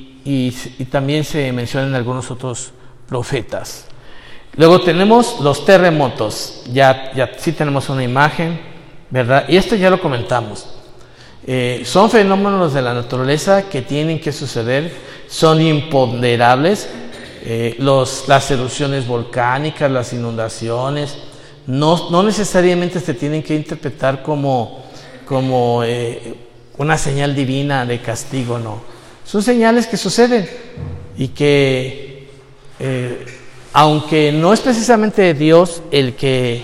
también 0.91 1.25
se 1.25 1.53
mencionan 1.53 1.95
algunos 1.95 2.31
otros 2.31 2.71
profetas. 3.07 3.87
Luego 4.57 4.81
tenemos 4.81 5.41
los 5.41 5.67
terremotos, 5.67 6.63
ya, 6.73 7.13
ya 7.15 7.33
sí 7.37 7.53
tenemos 7.53 7.89
una 7.91 8.03
imagen, 8.05 8.61
¿verdad? 9.11 9.45
Y 9.49 9.57
esto 9.57 9.75
ya 9.75 9.91
lo 9.91 10.01
comentamos. 10.01 10.69
Eh, 11.47 11.83
son 11.85 12.09
fenómenos 12.09 12.73
de 12.73 12.83
la 12.83 12.95
naturaleza 12.95 13.69
que 13.69 13.83
tienen 13.83 14.21
que 14.21 14.33
suceder, 14.33 14.93
son 15.29 15.61
imponderables. 15.61 16.89
Eh, 17.45 17.75
los, 17.81 18.29
las 18.29 18.49
erupciones 18.53 19.05
volcánicas, 19.05 19.91
las 19.91 20.13
inundaciones, 20.13 21.19
no, 21.67 22.09
no, 22.11 22.23
necesariamente 22.23 23.01
se 23.01 23.15
tienen 23.15 23.43
que 23.43 23.57
interpretar 23.57 24.23
como, 24.23 24.85
como 25.27 25.83
eh, 25.83 26.35
una 26.79 26.97
señal 26.97 27.35
divina 27.35 27.85
de 27.85 28.01
castigo, 28.01 28.61
no. 28.61 28.81
Son 29.25 29.43
señales 29.43 29.89
que 29.89 29.97
suceden 29.97 30.49
y 31.19 31.29
que, 31.29 32.29
eh, 32.79 33.27
aunque 33.73 34.31
no 34.31 34.53
es 34.53 34.61
precisamente 34.61 35.35
Dios 35.35 35.83
el 35.91 36.15
que 36.15 36.63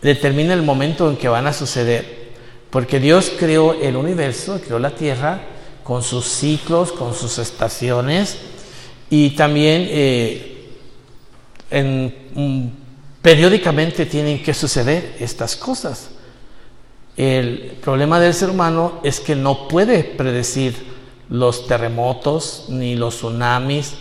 determina 0.00 0.54
el 0.54 0.62
momento 0.62 1.10
en 1.10 1.18
que 1.18 1.28
van 1.28 1.46
a 1.46 1.52
suceder, 1.52 2.30
porque 2.70 2.98
Dios 2.98 3.30
creó 3.38 3.74
el 3.74 3.94
universo, 3.94 4.58
creó 4.64 4.78
la 4.78 4.90
tierra 4.90 5.42
con 5.84 6.02
sus 6.02 6.24
ciclos, 6.24 6.92
con 6.92 7.12
sus 7.12 7.36
estaciones 7.38 8.38
y 9.10 9.30
también 9.30 9.86
eh, 9.88 10.70
mm, 11.70 12.66
periódicamente 13.22 14.06
tienen 14.06 14.42
que 14.42 14.54
suceder 14.54 15.16
estas 15.18 15.56
cosas. 15.56 16.10
El 17.16 17.76
problema 17.82 18.20
del 18.20 18.32
ser 18.32 18.50
humano 18.50 19.00
es 19.02 19.18
que 19.18 19.34
no 19.34 19.66
puede 19.66 20.04
predecir 20.04 20.74
los 21.28 21.66
terremotos 21.66 22.66
ni 22.68 22.94
los 22.94 23.16
tsunamis. 23.16 23.94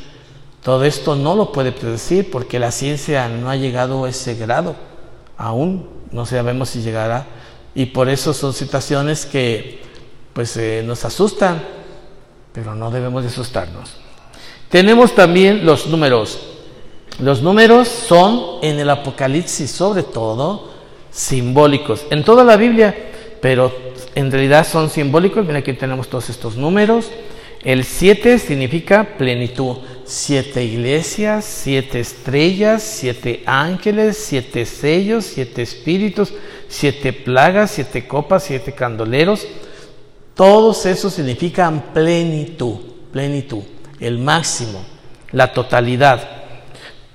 Todo 0.61 0.83
esto 0.83 1.15
no 1.15 1.35
lo 1.35 1.51
puede 1.51 1.71
predecir 1.71 2.29
porque 2.29 2.59
la 2.59 2.71
ciencia 2.71 3.27
no 3.27 3.49
ha 3.49 3.55
llegado 3.55 4.05
a 4.05 4.09
ese 4.09 4.35
grado. 4.35 4.75
Aún 5.37 5.89
no 6.11 6.25
sabemos 6.25 6.69
si 6.69 6.81
llegará. 6.81 7.25
Y 7.73 7.87
por 7.87 8.09
eso 8.09 8.33
son 8.33 8.53
situaciones 8.53 9.25
que 9.25 9.81
pues 10.33 10.55
eh, 10.57 10.83
nos 10.85 11.03
asustan, 11.03 11.63
pero 12.53 12.75
no 12.75 12.91
debemos 12.91 13.23
de 13.23 13.29
asustarnos. 13.29 13.97
Tenemos 14.69 15.15
también 15.15 15.65
los 15.65 15.88
números. 15.88 16.39
Los 17.19 17.41
números 17.41 17.88
son 17.88 18.59
en 18.62 18.79
el 18.79 18.89
Apocalipsis 18.89 19.71
sobre 19.71 20.03
todo 20.03 20.71
simbólicos. 21.09 22.05
En 22.09 22.24
toda 22.24 22.43
la 22.43 22.57
Biblia 22.57 22.95
pero 23.41 23.71
en 24.15 24.31
realidad 24.31 24.67
son 24.67 24.89
simbólicos. 24.89 25.45
Mira, 25.45 25.59
aquí 25.59 25.74
tenemos 25.74 26.09
todos 26.09 26.29
estos 26.29 26.55
números. 26.57 27.09
El 27.63 27.83
7 27.83 28.39
significa 28.39 29.15
plenitud. 29.17 29.77
Siete 30.05 30.63
iglesias, 30.63 31.43
siete 31.43 32.00
estrellas, 32.00 32.81
siete 32.81 33.43
ángeles, 33.45 34.17
siete 34.17 34.65
sellos, 34.65 35.25
siete 35.25 35.63
espíritus, 35.63 36.33
siete 36.69 37.12
plagas, 37.12 37.71
siete 37.71 38.07
copas, 38.07 38.43
siete 38.45 38.71
candoleros. 38.71 39.45
Todos 40.33 40.86
esos 40.86 41.13
significan 41.13 41.93
plenitud, 41.93 42.75
plenitud, 43.12 43.63
el 44.00 44.20
máximo, 44.20 44.84
la 45.32 45.54
totalidad. 45.54 46.27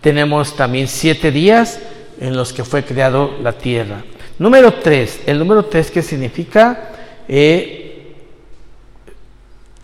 Tenemos 0.01 0.57
también 0.57 0.89
siete 0.89 1.31
días 1.31 1.81
en 2.21 2.37
los 2.37 2.53
que 2.53 2.65
fue 2.65 2.85
creado 2.85 3.37
la 3.43 3.53
tierra. 3.53 4.05
Número 4.39 4.75
3, 4.75 5.23
el 5.27 5.39
número 5.39 5.67
3 5.67 5.91
que 5.91 6.03
significa 6.03 6.91
eh, 7.29 8.15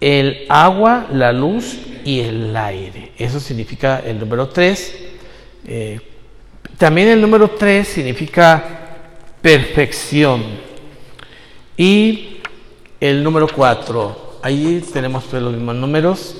el 0.00 0.46
agua, 0.48 1.06
la 1.12 1.32
luz 1.32 1.78
y 2.04 2.20
el 2.20 2.56
aire. 2.56 3.12
Eso 3.18 3.40
significa 3.40 4.00
el 4.00 4.18
número 4.18 4.48
3. 4.48 4.94
Eh, 5.66 6.00
también 6.76 7.08
el 7.08 7.20
número 7.20 7.50
3 7.50 7.86
significa 7.86 8.64
perfección. 9.42 10.44
Y 11.76 12.38
el 13.00 13.22
número 13.22 13.46
4, 13.48 14.40
ahí 14.42 14.82
tenemos 14.92 15.24
pues, 15.24 15.42
los 15.42 15.52
mismos 15.52 15.76
números, 15.76 16.36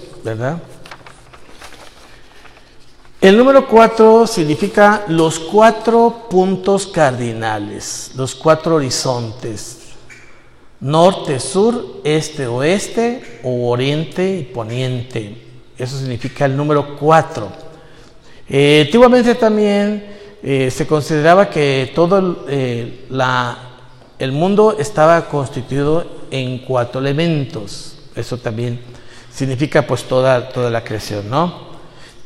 El 3.21 3.37
número 3.37 3.67
cuatro 3.67 4.27
significa 4.27 5.05
los 5.09 5.41
cuatro 5.41 6.27
puntos 6.31 6.87
cardinales, 6.87 8.13
los 8.15 8.35
cuatro 8.35 8.77
horizontes, 8.77 9.79
norte, 10.81 11.41
sur, 11.41 12.01
este, 12.05 12.47
oeste, 12.47 13.41
o 13.43 13.71
oriente 13.71 14.39
y 14.39 14.43
poniente. 14.45 15.37
Eso 15.77 15.99
significa 15.99 16.45
el 16.45 16.57
número 16.57 16.97
cuatro. 16.97 17.49
Eh, 18.49 18.85
antiguamente 18.87 19.35
también 19.35 20.17
eh, 20.43 20.71
se 20.71 20.87
consideraba 20.87 21.51
que 21.51 21.91
todo 21.95 22.47
eh, 22.49 23.05
la, 23.11 23.59
el 24.19 24.31
mundo 24.31 24.77
estaba 24.79 25.29
constituido 25.29 26.07
en 26.31 26.59
cuatro 26.59 27.01
elementos. 27.01 27.99
Eso 28.15 28.39
también 28.39 28.81
significa 29.33 29.87
pues 29.87 30.05
toda, 30.05 30.49
toda 30.49 30.71
la 30.71 30.85
creación, 30.85 31.29
¿no? 31.31 31.69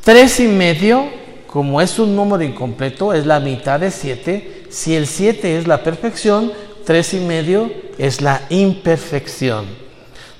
Tres 0.03 0.39
y 0.39 0.47
medio, 0.47 1.05
como 1.47 1.81
es 1.81 1.97
un 1.99 2.15
número 2.15 2.43
incompleto, 2.43 3.13
es 3.13 3.25
la 3.25 3.39
mitad 3.39 3.79
de 3.79 3.91
siete. 3.91 4.65
Si 4.69 4.95
el 4.95 5.07
siete 5.07 5.57
es 5.57 5.67
la 5.67 5.83
perfección, 5.83 6.51
tres 6.85 7.13
y 7.13 7.19
medio 7.19 7.71
es 7.97 8.21
la 8.21 8.41
imperfección. 8.49 9.65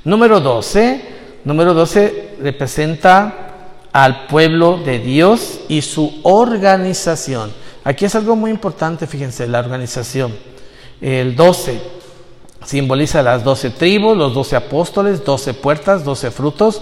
Número 0.04 0.40
12, 0.40 1.02
número 1.46 1.74
12 1.74 2.38
representa 2.42 3.44
al 3.94 4.26
pueblo 4.26 4.80
de 4.84 5.00
Dios 5.00 5.62
y 5.70 5.82
su 5.82 6.20
organización. 6.24 7.54
Aquí 7.84 8.06
es 8.06 8.16
algo 8.16 8.36
muy 8.36 8.52
importante, 8.52 9.08
fíjense, 9.08 9.48
la 9.48 9.60
organización. 9.60 10.34
El 11.00 11.36
12 11.36 12.03
simboliza 12.66 13.22
las 13.22 13.44
12 13.44 13.72
tribus, 13.72 14.18
los 14.18 14.34
12 14.34 14.56
apóstoles, 14.56 15.24
12 15.24 15.54
puertas, 15.54 16.04
12 16.04 16.32
frutos. 16.32 16.82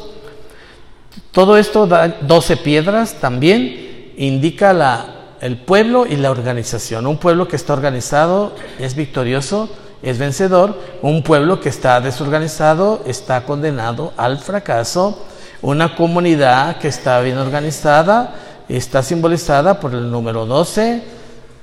Todo 1.32 1.58
esto 1.58 1.88
12 1.88 2.58
piedras 2.58 3.16
también, 3.16 4.14
indica 4.18 4.74
la, 4.74 5.36
el 5.42 5.58
pueblo 5.58 6.06
y 6.06 6.16
la 6.16 6.32
organización. 6.32 7.08
Un 7.08 7.18
pueblo 7.18 7.48
que 7.48 7.56
está 7.56 7.74
organizado 7.74 8.54
es 8.80 8.96
victorioso, 8.96 9.70
es 10.02 10.18
vencedor. 10.18 10.78
Un 11.02 11.24
pueblo 11.24 11.60
que 11.60 11.70
está 11.70 12.00
desorganizado 12.02 13.02
está 13.06 13.44
condenado 13.44 14.14
al 14.18 14.40
fracaso. 14.40 15.26
Una 15.62 15.96
comunidad 15.96 16.78
que 16.78 16.88
está 16.88 17.20
bien 17.22 17.38
organizada 17.38 18.36
está 18.68 19.04
simbolizada 19.04 19.80
por 19.80 19.94
el 19.94 20.10
número 20.10 20.46
12 20.46 21.04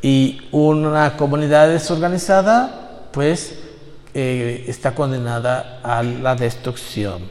y 0.03 0.43
una 0.53 1.17
comunidad 1.17 1.69
desorganizada 1.69 3.09
pues 3.13 3.55
eh, 4.15 4.65
está 4.69 4.95
condenada 4.95 5.81
a 5.83 6.03
la 6.03 6.35
destrucción. 6.35 7.23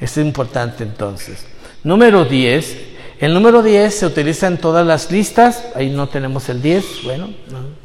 Es 0.00 0.16
importante 0.16 0.82
entonces. 0.82 1.46
Número 1.84 2.24
10. 2.24 2.76
El 3.20 3.34
número 3.34 3.62
10 3.62 3.94
se 3.94 4.06
utiliza 4.06 4.48
en 4.48 4.58
todas 4.58 4.86
las 4.86 5.10
listas. 5.10 5.64
Ahí 5.74 5.90
no 5.90 6.08
tenemos 6.08 6.48
el 6.48 6.60
10. 6.60 7.04
Bueno, 7.04 7.30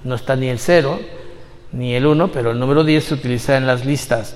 no, 0.04 0.16
está 0.16 0.36
ni 0.36 0.48
el 0.48 0.60
0 0.60 1.00
ni 1.72 1.94
el 1.94 2.06
1, 2.06 2.32
pero 2.32 2.52
el 2.52 2.60
número 2.60 2.84
10 2.84 3.04
se 3.04 3.14
utiliza 3.14 3.58
en 3.58 3.68
las 3.68 3.86
listas. 3.86 4.36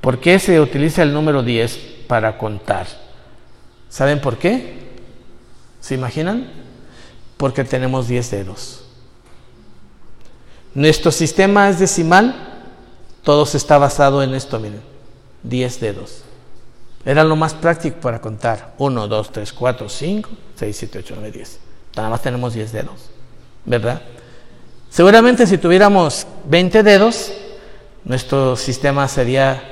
¿Por 0.00 0.20
qué 0.20 0.38
se 0.38 0.60
utiliza 0.60 1.02
el 1.02 1.12
número 1.12 1.42
10 1.42 1.78
para 2.06 2.36
contar? 2.36 2.86
¿Saben 3.88 4.20
por 4.20 4.38
qué? 4.38 4.88
¿Se 5.80 5.94
imaginan? 5.94 6.50
Porque 7.36 7.64
tenemos 7.64 8.08
10 8.08 8.30
dedos. 8.30 8.84
Nuestro 10.74 11.10
sistema 11.10 11.68
es 11.70 11.78
decimal, 11.78 12.47
todo 13.28 13.42
está 13.42 13.76
basado 13.76 14.22
en 14.22 14.32
esto, 14.32 14.58
miren, 14.58 14.80
10 15.42 15.80
dedos. 15.80 16.22
Era 17.04 17.22
lo 17.24 17.36
más 17.36 17.52
práctico 17.52 18.00
para 18.00 18.22
contar. 18.22 18.72
1, 18.78 19.06
2, 19.06 19.32
3, 19.32 19.52
4, 19.52 19.86
5, 19.86 20.30
6, 20.54 20.76
7, 20.78 20.98
8, 21.00 21.14
9, 21.18 21.32
10. 21.32 21.58
Nada 21.94 22.08
más 22.08 22.22
tenemos 22.22 22.54
10 22.54 22.72
dedos, 22.72 23.10
¿verdad? 23.66 24.00
Seguramente 24.88 25.46
si 25.46 25.58
tuviéramos 25.58 26.26
20 26.46 26.82
dedos, 26.82 27.30
nuestro 28.02 28.56
sistema 28.56 29.06
sería 29.08 29.62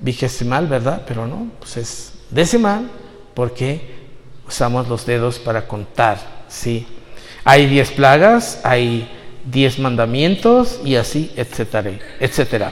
vigesimal, 0.00 0.66
¿verdad? 0.66 1.02
Pero 1.08 1.26
no, 1.26 1.52
pues 1.58 1.78
es 1.78 2.12
decimal 2.28 2.90
porque 3.32 3.94
usamos 4.46 4.88
los 4.88 5.06
dedos 5.06 5.38
para 5.38 5.66
contar, 5.66 6.18
¿sí? 6.48 6.86
Hay 7.44 7.64
10 7.64 7.92
plagas, 7.92 8.60
hay 8.62 9.08
10 9.50 9.78
mandamientos 9.78 10.80
y 10.84 10.96
así, 10.96 11.32
etcétera, 11.34 11.92
etcétera. 12.20 12.70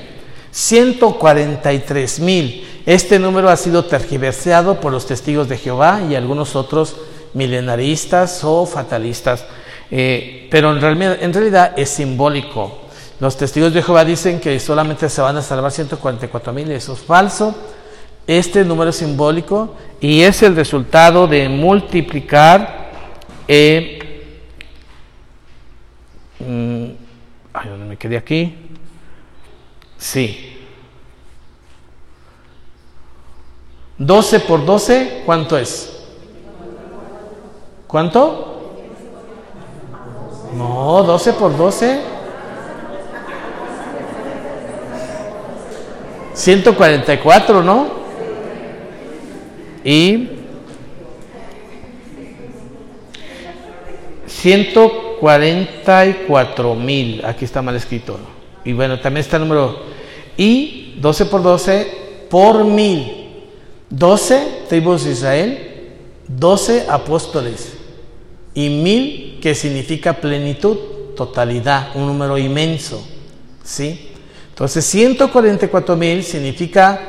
143 0.59 2.19
mil. 2.19 2.67
Este 2.85 3.21
número 3.21 3.49
ha 3.49 3.57
sido 3.57 3.85
tergiversado 3.85 4.81
por 4.81 4.91
los 4.91 5.07
testigos 5.07 5.49
de 5.49 5.57
Jehová 5.57 6.01
y 6.11 6.17
algunos 6.17 6.57
otros 6.57 6.97
milenaristas 7.33 8.43
o 8.43 8.67
fatalistas, 8.67 9.45
eh, 9.89 10.49
pero 10.51 10.73
en 10.73 11.33
realidad, 11.33 11.75
es 11.79 11.91
simbólico. 11.91 12.81
Los 13.21 13.37
testigos 13.37 13.73
de 13.73 13.85
Jehová 13.85 14.05
dicen 14.05 14.41
que 14.41 14.59
solamente 14.59 15.09
se 15.09 15.21
van 15.21 15.37
a 15.37 15.43
salvar 15.43 15.71
144 15.71 16.53
mil, 16.53 16.73
eso 16.73 16.95
es 16.95 16.99
falso. 16.99 17.55
Este 18.27 18.65
número 18.65 18.91
es 18.91 18.97
simbólico 18.97 19.77
y 20.01 20.23
es 20.23 20.43
el 20.43 20.57
resultado 20.57 21.29
de 21.29 21.49
multiplicar. 21.49 22.91
Eh, 23.47 24.25
mm, 26.41 26.85
ay, 27.53 27.69
¿dónde 27.69 27.87
me 27.87 27.97
quedé 27.97 28.17
aquí? 28.17 28.57
Sí. 29.99 30.48
12 33.99 34.41
por 34.41 34.65
12, 34.65 35.23
¿cuánto 35.27 35.59
es? 35.59 36.01
¿Cuánto? 37.87 38.63
No, 40.57 41.03
12 41.03 41.33
por 41.35 41.55
12. 41.57 42.01
144, 46.35 47.63
¿no? 47.65 47.99
y 49.85 50.31
144 54.27 56.75
mil, 56.75 57.25
aquí 57.25 57.45
está 57.45 57.63
mal 57.63 57.77
escrito. 57.77 58.19
Y 58.65 58.73
bueno, 58.75 58.99
también 59.01 59.23
está 59.23 59.37
el 59.37 59.45
número 59.45 59.79
y 60.37 60.97
12 61.01 61.27
por 61.27 61.41
12 61.43 62.27
por 62.29 62.65
mil. 62.65 63.28
12 63.91 64.65
tribus 64.69 65.05
de 65.05 65.13
Israel, 65.13 65.59
12 66.29 66.87
apóstoles 66.89 67.73
y 68.55 68.69
mil 68.69 69.39
que 69.41 69.55
significa 69.55 70.15
plenitud, 70.15 70.77
totalidad, 71.17 71.91
un 71.95 72.07
número 72.07 72.37
inmenso. 72.37 73.07
¿Sí? 73.63 74.11
Entonces 74.51 74.85
144 74.85 75.97
mil 75.97 76.25
significa 76.25 77.01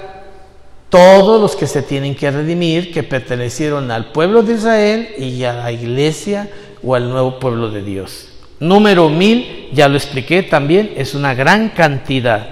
todos 0.90 1.40
los 1.40 1.56
que 1.56 1.68
se 1.68 1.82
tienen 1.82 2.16
que 2.16 2.30
redimir, 2.32 2.92
que 2.92 3.04
pertenecieron 3.04 3.92
al 3.92 4.12
pueblo 4.12 4.44
de 4.44 4.54
Israel 4.54 5.10
y 5.18 5.44
a 5.44 5.54
la 5.54 5.72
iglesia 5.72 6.50
o 6.84 6.96
al 6.96 7.10
nuevo 7.10 7.40
pueblo 7.40 7.70
de 7.70 7.84
Dios. 7.84 8.30
Número 8.60 9.10
mil, 9.10 9.70
ya 9.72 9.88
lo 9.88 9.98
expliqué 9.98 10.44
también, 10.44 10.94
es 10.98 11.14
una 11.14 11.34
gran 11.34 11.70
cantidad. 11.70 12.50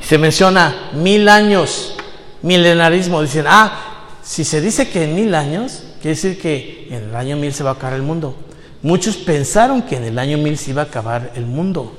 Se 0.00 0.16
menciona 0.18 0.90
mil 0.92 1.28
años, 1.28 1.96
milenarismo. 2.42 3.22
Dicen, 3.22 3.44
ah, 3.48 4.06
si 4.22 4.44
se 4.44 4.60
dice 4.60 4.88
que 4.88 5.04
en 5.04 5.14
mil 5.14 5.34
años, 5.34 5.84
quiere 6.00 6.16
decir 6.16 6.40
que 6.40 6.88
en 6.90 7.10
el 7.10 7.16
año 7.16 7.36
mil 7.36 7.52
se 7.52 7.62
va 7.62 7.70
a 7.70 7.72
acabar 7.74 7.94
el 7.94 8.02
mundo. 8.02 8.34
Muchos 8.82 9.16
pensaron 9.16 9.82
que 9.82 9.96
en 9.96 10.04
el 10.04 10.18
año 10.18 10.38
mil 10.38 10.56
se 10.56 10.70
iba 10.70 10.82
a 10.82 10.86
acabar 10.86 11.32
el 11.34 11.46
mundo. 11.46 11.94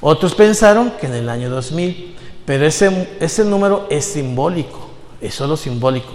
Otros 0.00 0.34
pensaron 0.34 0.92
que 1.00 1.06
en 1.06 1.14
el 1.14 1.28
año 1.28 1.50
dos 1.50 1.72
mil. 1.72 2.14
Pero 2.44 2.66
ese, 2.66 3.08
ese 3.20 3.44
número 3.44 3.86
es 3.90 4.04
simbólico 4.04 4.84
es 5.24 5.34
solo 5.34 5.56
simbólico. 5.56 6.12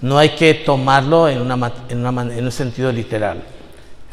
No 0.00 0.18
hay 0.18 0.30
que 0.30 0.54
tomarlo 0.54 1.28
en, 1.28 1.40
una, 1.40 1.72
en, 1.88 2.44
un 2.44 2.52
sentido 2.52 2.92
literal. 2.92 3.42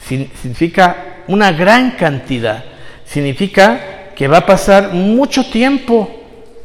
Significa 0.07 1.23
una 1.27 1.51
gran 1.51 1.91
cantidad. 1.91 2.63
Significa 3.05 4.13
que 4.15 4.27
va 4.27 4.37
a 4.37 4.45
pasar 4.45 4.93
mucho 4.93 5.43
tiempo 5.49 6.09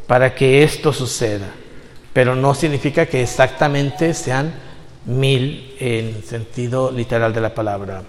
para 0.07 0.35
que 0.35 0.63
esto 0.63 0.93
suceda. 0.93 1.47
Pero 2.17 2.35
no 2.35 2.55
significa 2.55 3.05
que 3.05 3.21
exactamente 3.21 4.15
sean 4.15 4.55
mil 5.05 5.75
en 5.79 6.25
sentido 6.25 6.91
literal 6.91 7.35
de 7.35 7.43
la 7.43 7.55
palabra. 7.55 8.05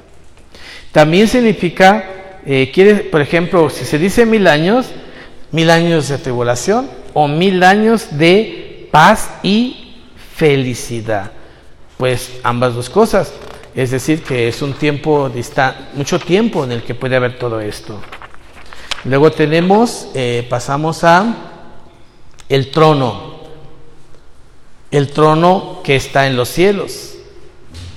También 0.93 1.27
significa, 1.27 2.05
eh, 2.45 2.71
quiere, 2.73 2.95
por 3.03 3.19
ejemplo, 3.19 3.69
si 3.69 3.83
se 3.83 3.99
dice 3.99 4.25
mil 4.25 4.47
años, 4.47 4.85
mil 5.51 5.69
años 5.69 6.07
de 6.07 6.19
tribulación 6.19 6.89
o 7.13 7.27
mil 7.27 7.61
años 7.63 8.17
de 8.17 8.87
paz 8.93 9.29
y 9.43 9.97
felicidad. 10.37 11.33
Pues 11.97 12.31
ambas 12.43 12.75
dos 12.75 12.89
cosas. 12.89 13.33
Es 13.75 13.91
decir, 13.91 14.23
que 14.23 14.47
es 14.47 14.61
un 14.61 14.71
tiempo, 14.71 15.29
mucho 15.95 16.17
tiempo 16.17 16.63
en 16.63 16.71
el 16.71 16.81
que 16.81 16.95
puede 16.95 17.17
haber 17.17 17.37
todo 17.37 17.59
esto. 17.59 17.99
Luego 19.03 19.31
tenemos, 19.31 20.07
eh, 20.13 20.47
pasamos 20.49 21.03
a 21.03 21.25
el 22.47 22.71
trono. 22.71 23.37
El 24.91 25.10
trono 25.12 25.82
que 25.84 25.95
está 25.95 26.28
en 26.28 26.36
los 26.36 26.50
cielos. 26.50 27.15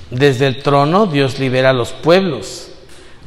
Desde 0.09 0.47
el 0.47 0.61
trono 0.61 1.07
Dios 1.07 1.39
libera 1.39 1.69
a 1.69 1.73
los 1.73 1.91
pueblos. 1.91 2.69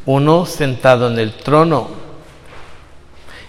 Uno 0.06 0.44
sentado 0.46 1.10
en 1.10 1.18
el 1.18 1.32
trono 1.32 2.04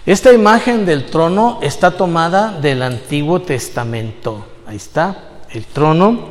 esta 0.06 0.32
imagen 0.32 0.86
del 0.86 1.06
trono 1.06 1.58
está 1.62 1.90
tomada 1.90 2.52
del 2.60 2.82
Antiguo 2.82 3.42
Testamento. 3.42 4.46
Ahí 4.64 4.76
está, 4.76 5.40
el 5.50 5.64
trono 5.64 6.28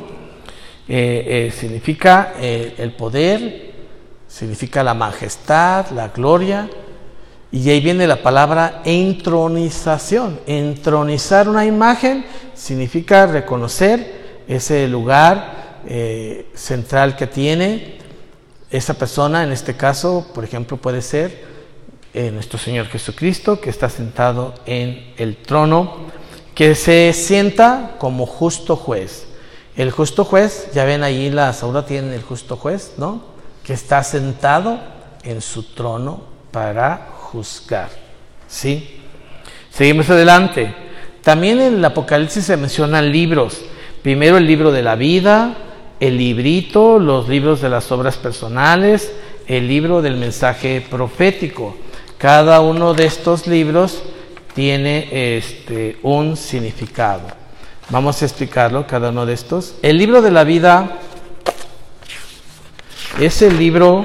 eh, 0.88 1.48
eh, 1.48 1.52
significa 1.54 2.36
eh, 2.40 2.74
el 2.78 2.92
poder, 2.92 3.74
significa 4.26 4.82
la 4.82 4.94
majestad, 4.94 5.90
la 5.90 6.08
gloria. 6.08 6.70
Y 7.52 7.70
ahí 7.70 7.80
viene 7.80 8.06
la 8.06 8.22
palabra 8.22 8.82
entronización. 8.84 10.40
Entronizar 10.46 11.48
una 11.48 11.64
imagen 11.64 12.26
significa 12.54 13.26
reconocer 13.26 14.42
ese 14.48 14.88
lugar 14.88 15.80
eh, 15.86 16.50
central 16.54 17.16
que 17.16 17.26
tiene 17.26 17.98
esa 18.70 18.94
persona. 18.94 19.44
En 19.44 19.52
este 19.52 19.76
caso, 19.76 20.26
por 20.34 20.44
ejemplo, 20.44 20.76
puede 20.76 21.02
ser 21.02 21.44
eh, 22.12 22.30
nuestro 22.30 22.58
Señor 22.58 22.86
Jesucristo, 22.86 23.60
que 23.60 23.70
está 23.70 23.88
sentado 23.88 24.54
en 24.66 25.12
el 25.16 25.36
trono, 25.36 26.06
que 26.54 26.74
se 26.74 27.12
sienta 27.12 27.96
como 27.98 28.26
justo 28.26 28.74
juez. 28.76 29.26
El 29.76 29.90
justo 29.90 30.24
juez, 30.24 30.70
ya 30.72 30.84
ven 30.84 31.02
ahí 31.02 31.30
la 31.30 31.52
saúda 31.52 31.84
tiene 31.84 32.14
el 32.14 32.22
justo 32.22 32.56
juez, 32.56 32.94
¿no? 32.96 33.22
Que 33.62 33.74
está 33.74 34.02
sentado 34.02 34.80
en 35.22 35.42
su 35.42 35.74
trono 35.74 36.22
para 36.50 37.15
juzgar. 37.26 37.90
¿Sí? 38.48 39.00
Seguimos 39.70 40.08
adelante. 40.08 40.74
También 41.22 41.60
en 41.60 41.74
el 41.74 41.84
Apocalipsis 41.84 42.44
se 42.44 42.56
mencionan 42.56 43.10
libros. 43.10 43.60
Primero 44.02 44.36
el 44.36 44.46
libro 44.46 44.70
de 44.70 44.82
la 44.82 44.94
vida, 44.94 45.56
el 45.98 46.16
librito, 46.16 46.98
los 46.98 47.28
libros 47.28 47.60
de 47.60 47.68
las 47.68 47.90
obras 47.90 48.16
personales, 48.16 49.12
el 49.48 49.66
libro 49.66 50.02
del 50.02 50.16
mensaje 50.16 50.86
profético. 50.88 51.76
Cada 52.16 52.60
uno 52.60 52.94
de 52.94 53.06
estos 53.06 53.46
libros 53.46 54.02
tiene 54.54 55.08
este, 55.36 55.98
un 56.02 56.36
significado. 56.36 57.26
Vamos 57.90 58.22
a 58.22 58.24
explicarlo, 58.24 58.86
cada 58.86 59.10
uno 59.10 59.26
de 59.26 59.34
estos. 59.34 59.74
El 59.82 59.98
libro 59.98 60.22
de 60.22 60.30
la 60.30 60.44
vida 60.44 60.98
es 63.20 63.42
el 63.42 63.58
libro 63.58 64.04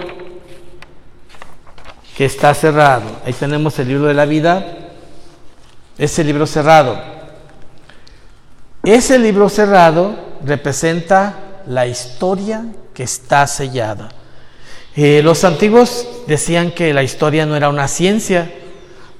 que 2.22 2.26
está 2.26 2.54
cerrado. 2.54 3.02
Ahí 3.26 3.34
tenemos 3.34 3.80
el 3.80 3.88
libro 3.88 4.06
de 4.06 4.14
la 4.14 4.28
vida, 4.28 4.64
ese 5.98 6.24
libro 6.24 6.46
cerrado. 6.46 7.02
Ese 8.84 9.18
libro 9.18 9.50
cerrado 9.50 10.16
representa 10.46 11.64
la 11.66 11.88
historia 11.88 12.64
que 12.94 13.02
está 13.02 13.48
sellada. 13.48 14.10
Eh, 14.96 15.22
los 15.24 15.44
antiguos 15.44 16.08
decían 16.28 16.70
que 16.70 16.94
la 16.94 17.02
historia 17.02 17.48
no 17.48 17.56
era 17.56 17.70
una 17.70 17.88
ciencia, 17.88 18.52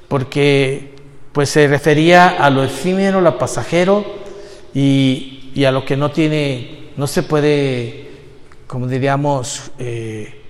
porque 0.08 0.96
pues 1.32 1.50
se 1.50 1.66
refería 1.68 2.28
a 2.28 2.52
lo 2.52 2.64
efímero, 2.64 3.20
lo 3.20 3.36
pasajero 3.40 4.06
y, 4.76 5.64
a 5.66 5.72
lo 5.72 5.86
que 5.86 5.98
no 5.98 6.12
tiene, 6.12 6.92
no 6.98 7.08
se 7.08 7.24
puede, 7.24 8.12
como 8.68 8.86
diríamos, 8.86 9.72
eh, 9.80 10.41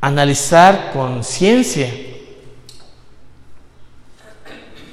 analizar 0.00 0.90
con 0.92 1.24
ciencia, 1.24 1.92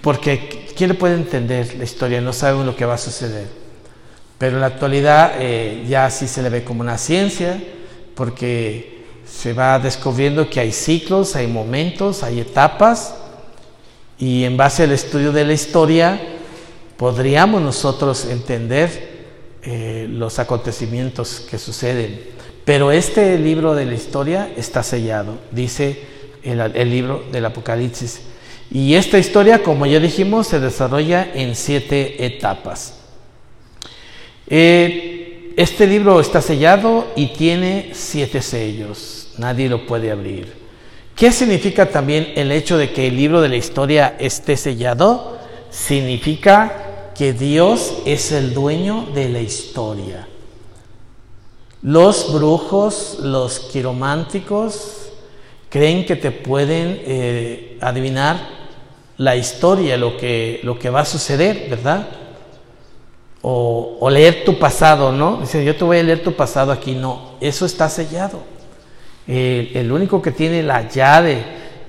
porque 0.01 0.67
¿quién 0.75 0.89
le 0.89 0.95
puede 0.95 1.15
entender 1.15 1.75
la 1.75 1.83
historia? 1.83 2.21
No 2.21 2.33
sabe 2.33 2.63
lo 2.63 2.75
que 2.75 2.85
va 2.85 2.95
a 2.95 2.99
suceder. 2.99 3.47
Pero 4.37 4.55
en 4.55 4.61
la 4.61 4.67
actualidad 4.67 5.33
eh, 5.39 5.85
ya 5.87 6.09
sí 6.09 6.27
se 6.27 6.43
le 6.43 6.49
ve 6.49 6.63
como 6.63 6.81
una 6.81 6.97
ciencia, 6.97 7.61
porque 8.15 9.03
se 9.25 9.53
va 9.53 9.79
descubriendo 9.79 10.49
que 10.49 10.59
hay 10.59 10.71
ciclos, 10.71 11.35
hay 11.35 11.47
momentos, 11.47 12.23
hay 12.23 12.39
etapas, 12.39 13.15
y 14.19 14.43
en 14.43 14.57
base 14.57 14.83
al 14.83 14.91
estudio 14.91 15.31
de 15.31 15.45
la 15.45 15.53
historia 15.53 16.19
podríamos 16.97 17.61
nosotros 17.61 18.25
entender 18.25 19.17
eh, 19.61 20.07
los 20.09 20.39
acontecimientos 20.39 21.41
que 21.49 21.57
suceden. 21.57 22.36
Pero 22.67 22.91
este 22.91 23.39
libro 23.39 23.75
de 23.75 23.85
la 23.85 23.93
historia 23.93 24.51
está 24.57 24.83
sellado, 24.83 25.37
dice 25.51 26.01
el, 26.43 26.91
libro 26.91 27.23
del 27.31 27.45
Apocalipsis. 27.45 28.19
Y 28.69 28.95
esta 28.95 29.17
historia, 29.17 29.63
como 29.63 29.85
ya 29.85 30.01
dijimos, 30.01 30.47
se 30.47 30.59
desarrolla 30.59 31.31
en 31.33 31.55
siete 31.55 32.25
etapas. 32.25 32.95
Eh, 34.47 35.53
este 35.55 35.87
libro 35.87 36.19
está 36.19 36.41
sellado 36.41 37.07
y 37.15 37.27
tiene 37.27 37.91
siete 37.93 38.41
sellos. 38.41 39.29
Nadie 39.37 39.69
lo 39.69 39.85
puede 39.85 40.11
abrir. 40.11 40.51
¿Qué 41.15 41.31
significa 41.31 41.85
también 41.85 42.33
el 42.35 42.51
hecho 42.51 42.77
de 42.77 42.91
que 42.91 43.07
el 43.07 43.15
libro 43.15 43.39
de 43.39 43.47
la 43.47 43.55
historia 43.55 44.17
esté 44.19 44.57
sellado? 44.57 45.37
Significa 45.69 47.13
que 47.17 47.31
Dios 47.31 47.99
es 48.05 48.33
el 48.33 48.53
dueño 48.53 49.07
de 49.15 49.29
la 49.29 49.39
historia. 49.39 50.26
Los 51.81 52.33
brujos, 52.33 53.19
los 53.21 53.59
quirománticos, 53.59 55.11
creen 55.69 56.05
que 56.05 56.15
te 56.15 56.31
pueden 56.31 57.01
eh, 57.05 57.77
adivinar 57.81 58.37
la 59.17 59.35
historia, 59.35 59.97
lo 59.97 60.17
que, 60.17 60.59
lo 60.63 60.77
que 60.79 60.89
va 60.89 61.01
a 61.01 61.05
suceder, 61.05 61.67
¿verdad? 61.69 62.07
O, 63.41 64.09
leer 64.09 64.43
tu 64.43 64.57
pasado, 64.57 65.11
¿no? 65.11 65.37
Dice, 65.37 65.63
yo 65.63 65.75
te 65.75 65.83
voy 65.83 65.99
a 65.99 66.03
leer 66.03 66.23
tu 66.23 66.33
pasado 66.33 66.71
aquí, 66.71 66.93
no, 66.93 67.35
eso 67.39 67.65
está 67.65 67.89
sellado. 67.89 68.41
el 69.27 69.91
único 69.91 70.21
que 70.21 70.31
tiene 70.31 70.63
la 70.63 70.87
llave 70.87 71.43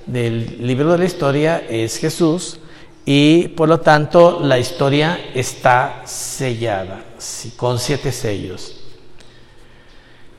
del 0.07 0.67
libro 0.67 0.93
de 0.93 0.99
la 0.99 1.05
historia 1.05 1.63
es 1.69 1.99
Jesús 1.99 2.59
y 3.05 3.49
por 3.49 3.69
lo 3.69 3.81
tanto 3.81 4.41
la 4.43 4.59
historia 4.59 5.31
está 5.35 6.03
sellada 6.05 7.05
con 7.57 7.79
siete 7.79 8.13
sellos. 8.13 8.78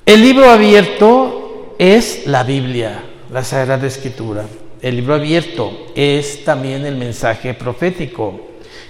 El 0.10 0.24
libro 0.24 0.50
abierto 0.50 1.76
es 1.78 2.26
la 2.26 2.42
Biblia, 2.44 3.04
la 3.32 3.44
Sagrada 3.44 3.86
Escritura. 3.86 4.44
El 4.82 4.96
libro 4.96 5.14
abierto 5.14 5.86
es 5.94 6.44
también 6.44 6.84
el 6.88 6.96
mensaje 6.96 7.54
profético, 7.54 8.42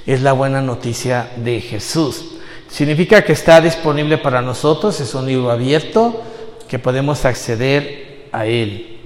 es 0.05 0.21
la 0.21 0.31
buena 0.31 0.61
noticia 0.61 1.29
de 1.35 1.59
Jesús. 1.59 2.35
Significa 2.69 3.21
que 3.21 3.33
está 3.33 3.59
disponible 3.59 4.17
para 4.17 4.41
nosotros, 4.41 5.01
es 5.01 5.13
un 5.13 5.25
libro 5.25 5.51
abierto 5.51 6.23
que 6.69 6.79
podemos 6.79 7.25
acceder 7.25 8.29
a 8.31 8.45
él. 8.45 8.99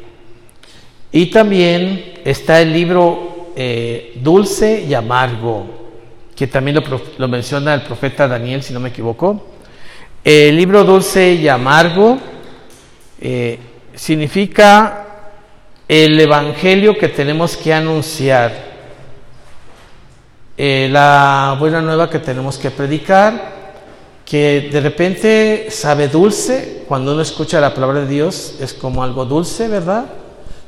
Y 1.11 1.31
también 1.31 2.21
está 2.23 2.61
el 2.61 2.73
libro 2.73 3.53
eh, 3.55 4.19
dulce 4.21 4.85
y 4.87 4.93
amargo, 4.93 5.65
que 6.35 6.45
también 6.45 6.75
lo, 6.75 6.83
lo 7.17 7.27
menciona 7.27 7.73
el 7.73 7.81
profeta 7.81 8.27
Daniel, 8.27 8.61
si 8.61 8.71
no 8.71 8.79
me 8.79 8.89
equivoco. 8.89 9.52
El 10.23 10.55
libro 10.55 10.85
dulce 10.85 11.33
y 11.33 11.49
amargo 11.49 12.17
eh, 13.19 13.59
significa 13.93 15.05
el 15.85 16.17
evangelio 16.17 16.97
que 16.97 17.09
tenemos 17.09 17.57
que 17.57 17.73
anunciar, 17.73 18.53
eh, 20.55 20.87
la 20.89 21.57
buena 21.59 21.81
nueva 21.81 22.09
que 22.09 22.19
tenemos 22.19 22.57
que 22.57 22.71
predicar, 22.71 23.51
que 24.23 24.69
de 24.71 24.79
repente 24.79 25.67
sabe 25.69 26.07
dulce, 26.07 26.85
cuando 26.87 27.11
uno 27.11 27.21
escucha 27.21 27.59
la 27.59 27.73
palabra 27.73 27.99
de 27.99 28.07
Dios 28.07 28.55
es 28.61 28.73
como 28.73 29.03
algo 29.03 29.25
dulce, 29.25 29.67
¿verdad? 29.67 30.05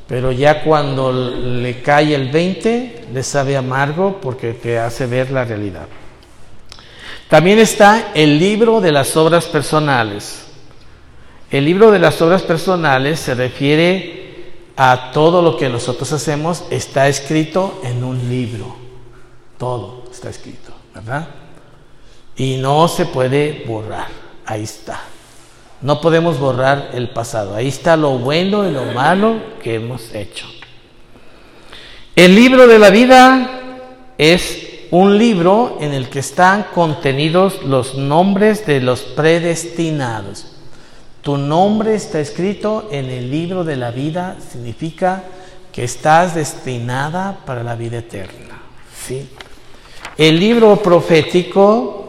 Pero 0.06 0.32
ya 0.32 0.62
cuando 0.62 1.10
le 1.10 1.80
cae 1.80 2.14
el 2.14 2.28
20, 2.28 3.06
le 3.10 3.22
sabe 3.22 3.56
amargo 3.56 4.20
porque 4.20 4.52
te 4.52 4.78
hace 4.78 5.06
ver 5.06 5.30
la 5.30 5.46
realidad. 5.46 5.86
También 7.28 7.58
está 7.58 8.12
el 8.14 8.38
libro 8.38 8.80
de 8.80 8.92
las 8.92 9.16
obras 9.16 9.46
personales. 9.46 10.44
El 11.50 11.64
libro 11.64 11.90
de 11.90 11.98
las 11.98 12.20
obras 12.22 12.42
personales 12.42 13.20
se 13.20 13.34
refiere 13.34 14.26
a 14.76 15.10
todo 15.12 15.42
lo 15.42 15.56
que 15.56 15.68
nosotros 15.68 16.12
hacemos, 16.12 16.64
está 16.70 17.08
escrito 17.08 17.80
en 17.82 18.04
un 18.04 18.28
libro. 18.28 18.76
Todo 19.58 20.04
está 20.12 20.28
escrito, 20.28 20.72
¿verdad? 20.94 21.28
Y 22.36 22.56
no 22.58 22.86
se 22.88 23.06
puede 23.06 23.64
borrar. 23.66 24.08
Ahí 24.44 24.64
está. 24.64 25.00
No 25.80 26.00
podemos 26.00 26.38
borrar 26.38 26.90
el 26.94 27.10
pasado. 27.10 27.54
Ahí 27.54 27.68
está 27.68 27.96
lo 27.96 28.18
bueno 28.18 28.68
y 28.68 28.72
lo 28.72 28.84
malo 28.86 29.36
que 29.62 29.74
hemos 29.74 30.14
hecho. 30.14 30.46
El 32.14 32.34
libro 32.34 32.66
de 32.66 32.78
la 32.78 32.90
vida 32.90 33.50
es 34.18 34.65
un 34.90 35.18
libro 35.18 35.78
en 35.80 35.92
el 35.92 36.08
que 36.08 36.20
están 36.20 36.66
contenidos 36.74 37.62
los 37.64 37.96
nombres 37.96 38.66
de 38.66 38.80
los 38.80 39.02
predestinados. 39.02 40.52
Tu 41.22 41.36
nombre 41.36 41.94
está 41.94 42.20
escrito 42.20 42.88
en 42.90 43.06
el 43.06 43.30
libro 43.30 43.64
de 43.64 43.76
la 43.76 43.90
vida, 43.90 44.36
significa 44.52 45.24
que 45.72 45.84
estás 45.84 46.34
destinada 46.34 47.40
para 47.44 47.62
la 47.62 47.74
vida 47.74 47.98
eterna. 47.98 48.62
¿sí? 49.06 49.28
El 50.16 50.38
libro 50.38 50.76
profético 50.76 52.06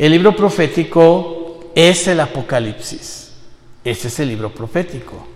El 0.00 0.12
libro 0.12 0.34
profético 0.34 1.72
es 1.74 2.08
el 2.08 2.20
Apocalipsis. 2.20 3.32
Ese 3.84 4.08
es 4.08 4.18
el 4.20 4.28
libro 4.30 4.50
profético. 4.50 5.26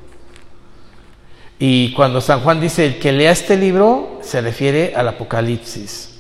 Y 1.59 1.93
cuando 1.93 2.21
San 2.21 2.40
Juan 2.40 2.61
dice 2.61 2.87
el 2.87 2.99
que 2.99 3.12
lea 3.12 3.31
este 3.31 3.57
libro, 3.57 4.21
se 4.23 4.40
refiere 4.40 4.93
al 4.97 5.09
Apocalipsis. 5.09 6.11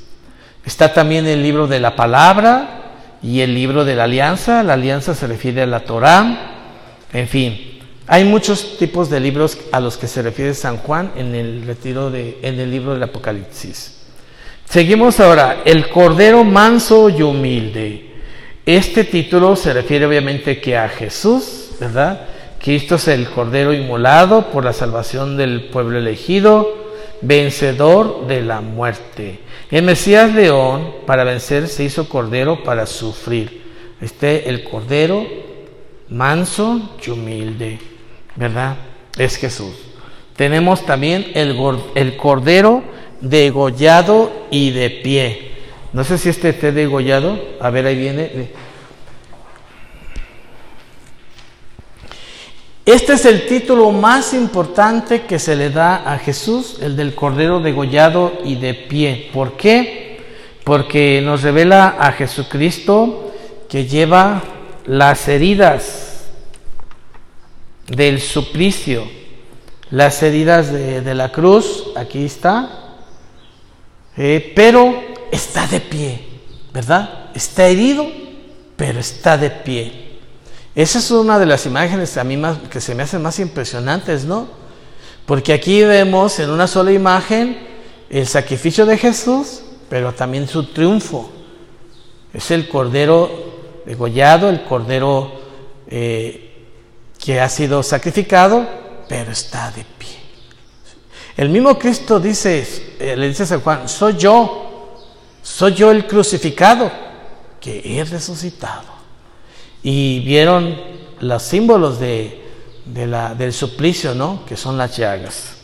Está 0.64 0.92
también 0.92 1.26
el 1.26 1.42
libro 1.42 1.66
de 1.66 1.80
la 1.80 1.96
palabra 1.96 2.92
y 3.22 3.40
el 3.40 3.54
libro 3.54 3.84
de 3.84 3.96
la 3.96 4.04
alianza. 4.04 4.62
La 4.62 4.74
alianza 4.74 5.14
se 5.14 5.26
refiere 5.26 5.62
a 5.62 5.66
la 5.66 5.80
Torá. 5.80 6.52
En 7.12 7.28
fin, 7.28 7.80
hay 8.06 8.24
muchos 8.24 8.78
tipos 8.78 9.10
de 9.10 9.20
libros 9.20 9.58
a 9.72 9.80
los 9.80 9.96
que 9.96 10.06
se 10.06 10.22
refiere 10.22 10.54
San 10.54 10.78
Juan 10.78 11.12
en 11.16 11.34
el 11.34 11.66
retiro 11.66 12.10
de, 12.10 12.38
en 12.42 12.60
el 12.60 12.70
libro 12.70 12.92
del 12.92 13.02
Apocalipsis. 13.02 13.94
Seguimos 14.68 15.20
ahora, 15.20 15.62
el 15.64 15.88
Cordero 15.88 16.44
manso 16.44 17.08
y 17.08 17.22
humilde. 17.22 18.10
Este 18.64 19.04
título 19.04 19.56
se 19.56 19.72
refiere 19.72 20.06
obviamente 20.06 20.60
que 20.60 20.76
a 20.76 20.88
Jesús, 20.88 21.70
¿verdad? 21.78 22.28
Cristo 22.64 22.94
es 22.94 23.08
el 23.08 23.28
Cordero 23.28 23.74
inmolado 23.74 24.46
por 24.50 24.64
la 24.64 24.72
salvación 24.72 25.36
del 25.36 25.64
pueblo 25.64 25.98
elegido, 25.98 26.66
vencedor 27.20 28.26
de 28.26 28.40
la 28.40 28.62
muerte. 28.62 29.40
El 29.70 29.82
Mesías 29.82 30.32
León, 30.32 30.90
para 31.04 31.24
vencer, 31.24 31.68
se 31.68 31.84
hizo 31.84 32.08
Cordero 32.08 32.64
para 32.64 32.86
sufrir. 32.86 33.64
Este, 34.00 34.48
el 34.48 34.64
Cordero 34.64 35.26
manso 36.08 36.96
y 37.06 37.10
humilde, 37.10 37.80
¿verdad? 38.34 38.76
Es 39.18 39.36
Jesús. 39.36 39.74
Tenemos 40.34 40.86
también 40.86 41.32
el, 41.34 41.58
el 41.94 42.16
Cordero 42.16 42.82
degollado 43.20 44.32
y 44.50 44.70
de 44.70 44.88
pie. 44.88 45.50
No 45.92 46.02
sé 46.02 46.16
si 46.16 46.30
este 46.30 46.48
esté 46.48 46.72
degollado. 46.72 47.38
A 47.60 47.68
ver, 47.68 47.84
ahí 47.84 47.96
viene. 47.98 48.48
Este 52.86 53.14
es 53.14 53.24
el 53.24 53.46
título 53.46 53.92
más 53.92 54.34
importante 54.34 55.22
que 55.22 55.38
se 55.38 55.56
le 55.56 55.70
da 55.70 56.12
a 56.12 56.18
Jesús, 56.18 56.76
el 56.82 56.96
del 56.96 57.14
Cordero 57.14 57.60
degollado 57.60 58.40
y 58.44 58.56
de 58.56 58.74
pie. 58.74 59.30
¿Por 59.32 59.56
qué? 59.56 60.20
Porque 60.64 61.22
nos 61.24 61.42
revela 61.42 61.96
a 61.98 62.12
Jesucristo 62.12 63.32
que 63.70 63.86
lleva 63.86 64.42
las 64.84 65.28
heridas 65.28 66.26
del 67.86 68.20
suplicio, 68.20 69.08
las 69.88 70.22
heridas 70.22 70.70
de, 70.70 71.14
la 71.14 71.32
cruz, 71.32 71.86
aquí 71.96 72.26
está, 72.26 72.98
eh, 74.18 74.52
pero 74.54 75.02
está 75.32 75.66
de 75.66 75.80
pie, 75.80 76.20
¿verdad? 76.70 77.30
Está 77.34 77.66
herido, 77.66 78.06
pero 78.76 79.00
está 79.00 79.38
de 79.38 79.48
pie. 79.48 80.03
Esa 80.74 80.98
es 80.98 81.10
una 81.12 81.38
de 81.38 81.46
las 81.46 81.66
imágenes 81.66 82.16
a 82.16 82.24
mí 82.24 82.40
que 82.68 82.80
se 82.80 82.94
me 82.96 83.04
hacen 83.04 83.22
más 83.22 83.38
impresionantes, 83.38 84.24
¿no? 84.24 84.48
Porque 85.24 85.52
aquí 85.52 85.82
vemos 85.84 86.38
en 86.40 86.50
una 86.50 86.66
sola 86.66 86.90
imagen 86.90 87.58
el 88.10 88.26
sacrificio 88.26 88.84
de 88.84 88.98
Jesús, 88.98 89.62
pero 89.88 90.12
también 90.12 90.48
su 90.48 90.64
triunfo. 90.72 91.30
Es 92.32 92.50
el 92.50 92.68
cordero 92.68 93.82
degollado, 93.86 94.48
el 94.50 94.64
cordero 94.64 95.32
eh, 95.86 96.66
que 97.22 97.40
ha 97.40 97.48
sido 97.48 97.82
sacrificado, 97.84 98.66
pero 99.08 99.30
está 99.30 99.70
de 99.70 99.84
pie. 99.96 100.18
El 101.36 101.50
mismo 101.50 101.78
Cristo 101.78 102.18
dice, 102.18 102.96
eh, 102.98 103.16
le 103.16 103.28
dice 103.28 103.44
a 103.44 103.46
San 103.46 103.60
Juan, 103.60 103.88
soy 103.88 104.16
yo, 104.16 105.06
soy 105.40 105.74
yo 105.74 105.92
el 105.92 106.06
crucificado, 106.06 106.90
que 107.60 107.80
he 107.84 108.04
resucitado 108.04 108.93
y 109.84 110.20
vieron 110.20 110.74
los 111.20 111.42
símbolos 111.42 112.00
de, 112.00 112.42
del 112.86 113.52
suplicio, 113.52 114.14
¿no? 114.14 114.44
Que 114.46 114.56
son 114.56 114.78
las 114.78 114.96
llagas. 114.96 115.58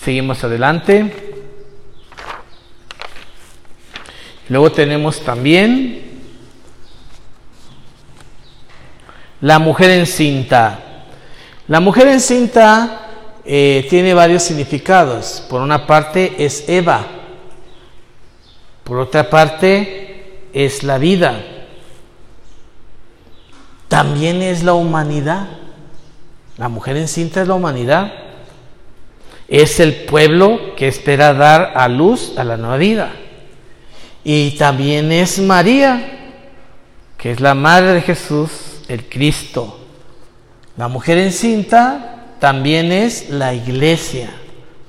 Seguimos 0.00 0.42
adelante. 0.44 1.34
Luego 4.48 4.70
tenemos 4.70 5.20
también 5.20 6.20
la 9.40 9.58
mujer 9.58 9.90
encinta. 9.90 10.78
La 11.66 11.80
mujer 11.80 12.06
encinta 12.06 13.08
eh, 13.44 13.88
tiene 13.90 14.14
varios 14.14 14.44
significados. 14.44 15.44
Por 15.50 15.62
una 15.62 15.84
parte 15.84 16.36
es 16.38 16.68
Eva. 16.68 17.04
Por 18.84 19.00
otra 19.00 19.28
parte 19.28 20.46
es 20.52 20.84
la 20.84 20.98
vida 20.98 21.57
también 23.98 24.42
es 24.42 24.62
la 24.62 24.74
humanidad. 24.74 25.48
La 26.56 26.68
mujer 26.68 26.96
encinta 26.96 27.42
es 27.42 27.48
la 27.48 27.54
humanidad. 27.54 28.12
Es 29.48 29.80
el 29.80 30.04
pueblo 30.04 30.76
que 30.76 30.86
espera 30.86 31.34
dar 31.34 31.72
a 31.74 31.88
luz 31.88 32.34
a 32.36 32.44
la 32.44 32.56
nueva 32.56 32.76
vida. 32.76 33.10
Y 34.22 34.52
también 34.52 35.10
es 35.10 35.40
María, 35.40 36.36
que 37.16 37.32
es 37.32 37.40
la 37.40 37.54
madre 37.54 37.94
de 37.94 38.02
Jesús, 38.02 38.82
el 38.86 39.08
Cristo. 39.08 39.80
La 40.76 40.86
mujer 40.86 41.18
encinta 41.18 42.36
también 42.38 42.92
es 42.92 43.30
la 43.30 43.52
iglesia. 43.52 44.30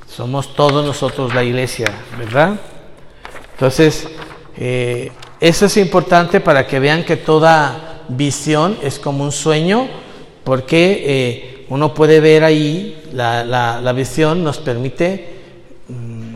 Somos 0.08 0.54
todos 0.54 0.86
nosotros 0.86 1.34
la 1.34 1.44
iglesia, 1.44 1.88
¿verdad? 2.16 2.60
Entonces, 3.54 4.08
eh, 4.56 5.12
eso 5.40 5.66
es 5.66 5.78
importante 5.78 6.40
para 6.42 6.68
que 6.68 6.78
vean 6.78 7.04
que 7.04 7.18
toda 7.18 7.89
visión 8.10 8.78
es 8.82 9.00
como 9.00 9.24
un 9.24 9.32
sueño 9.32 9.88
porque 10.44 11.04
eh, 11.06 11.66
uno 11.70 11.94
puede 11.94 12.20
ver 12.20 12.44
ahí, 12.44 13.04
la, 13.14 13.94
visión 13.96 14.44
nos 14.44 14.58
permite 14.58 15.30
mm, 15.88 16.34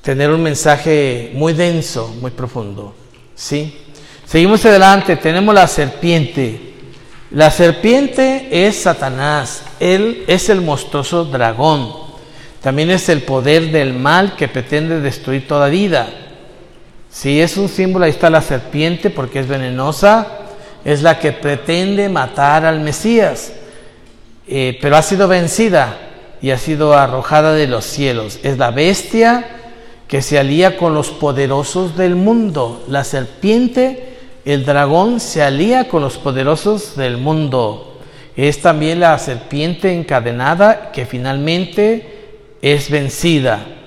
tener 0.00 0.30
un 0.30 0.42
mensaje 0.42 1.30
muy 1.34 1.52
denso, 1.52 2.14
muy 2.20 2.30
profundo. 2.30 2.94
¿sí? 3.34 3.76
Seguimos 4.24 4.64
adelante, 4.64 5.16
tenemos 5.16 5.54
la 5.54 5.66
serpiente. 5.66 6.72
La 7.32 7.50
serpiente 7.50 8.48
es 8.66 8.82
Satanás, 8.82 9.62
él 9.80 10.24
es 10.26 10.48
el 10.48 10.60
monstruoso 10.60 11.24
dragón. 11.24 11.92
También 12.62 12.90
es 12.90 13.08
el 13.08 13.22
poder 13.22 13.72
del 13.72 13.92
mal 13.92 14.36
que 14.36 14.48
pretende 14.48 15.00
destruir 15.00 15.46
toda 15.46 15.68
vida. 15.68 16.21
Si 17.12 17.42
es 17.42 17.58
un 17.58 17.68
símbolo, 17.68 18.06
ahí 18.06 18.10
está 18.10 18.30
la 18.30 18.40
serpiente 18.40 19.10
porque 19.10 19.40
es 19.40 19.46
venenosa, 19.46 20.26
es 20.82 21.02
la 21.02 21.18
que 21.18 21.32
pretende 21.32 22.08
matar 22.08 22.64
al 22.64 22.80
Mesías, 22.80 23.52
eh, 24.48 24.78
pero 24.80 24.96
ha 24.96 25.02
sido 25.02 25.28
vencida 25.28 25.98
y 26.40 26.50
ha 26.50 26.58
sido 26.58 26.94
arrojada 26.94 27.52
de 27.52 27.66
los 27.66 27.84
cielos. 27.84 28.40
Es 28.42 28.56
la 28.56 28.70
bestia 28.70 29.44
que 30.08 30.22
se 30.22 30.38
alía 30.38 30.78
con 30.78 30.94
los 30.94 31.10
poderosos 31.10 31.98
del 31.98 32.16
mundo. 32.16 32.82
La 32.88 33.04
serpiente, 33.04 34.16
el 34.46 34.64
dragón, 34.64 35.20
se 35.20 35.42
alía 35.42 35.90
con 35.90 36.00
los 36.00 36.16
poderosos 36.16 36.96
del 36.96 37.18
mundo. 37.18 38.00
Es 38.36 38.62
también 38.62 39.00
la 39.00 39.18
serpiente 39.18 39.92
encadenada 39.92 40.90
que 40.92 41.04
finalmente 41.04 42.30
es 42.62 42.90
vencida 42.90 43.81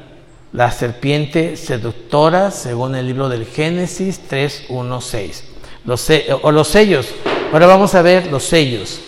la 0.55 0.71
serpiente 0.71 1.57
seductora, 1.57 2.49
según 2.49 2.95
el 2.95 3.07
libro 3.07 3.27
del 3.27 3.45
Génesis 3.45 4.21
3, 4.29 4.67
1, 4.69 5.01
6. 5.01 5.43
Los, 5.83 6.07
o 6.41 6.51
los 6.51 6.67
sellos. 6.69 7.07
Ahora 7.51 7.67
vamos 7.67 7.93
a 7.93 8.01
ver 8.01 8.27
los 8.27 8.45
sellos. 8.45 9.01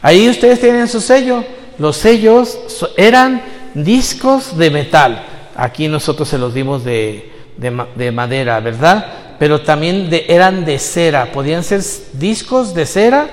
Ahí 0.00 0.28
ustedes 0.28 0.60
tienen 0.60 0.86
su 0.86 1.00
sello. 1.00 1.44
Los 1.78 1.96
sellos 1.96 2.56
eran 2.96 3.42
discos 3.74 4.56
de 4.56 4.70
metal. 4.70 5.24
Aquí 5.56 5.88
nosotros 5.88 6.28
se 6.28 6.38
los 6.38 6.54
dimos 6.54 6.84
de, 6.84 7.32
de, 7.56 8.12
madera, 8.12 8.60
¿verdad? 8.60 9.34
Pero 9.40 9.62
también 9.62 10.08
eran 10.28 10.64
de 10.64 10.78
cera. 10.78 11.32
Podían 11.32 11.64
ser 11.64 11.82
discos 12.12 12.72
de 12.72 12.86
cera 12.86 13.28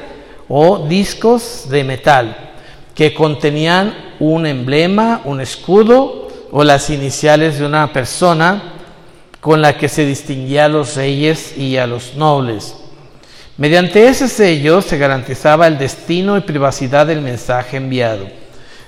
o 0.49 0.87
discos 0.87 1.67
de 1.69 1.83
metal 1.83 2.53
que 2.95 3.13
contenían 3.13 4.15
un 4.19 4.47
emblema, 4.47 5.21
un 5.25 5.41
escudo 5.41 6.24
o 6.57 6.63
las 6.63 6.89
iniciales 6.89 7.59
de 7.59 7.65
una 7.65 7.91
persona 7.91 8.63
con 9.41 9.61
la 9.61 9.77
que 9.77 9.89
se 9.89 10.05
distinguía 10.05 10.63
a 10.63 10.69
los 10.69 10.95
reyes 10.95 11.57
y 11.57 11.75
a 11.75 11.85
los 11.85 12.15
nobles. 12.15 12.75
Mediante 13.57 14.07
ese 14.07 14.29
sello 14.29 14.81
se 14.81 14.97
garantizaba 14.97 15.67
el 15.67 15.77
destino 15.77 16.37
y 16.37 16.41
privacidad 16.41 17.07
del 17.07 17.19
mensaje 17.19 17.75
enviado. 17.75 18.29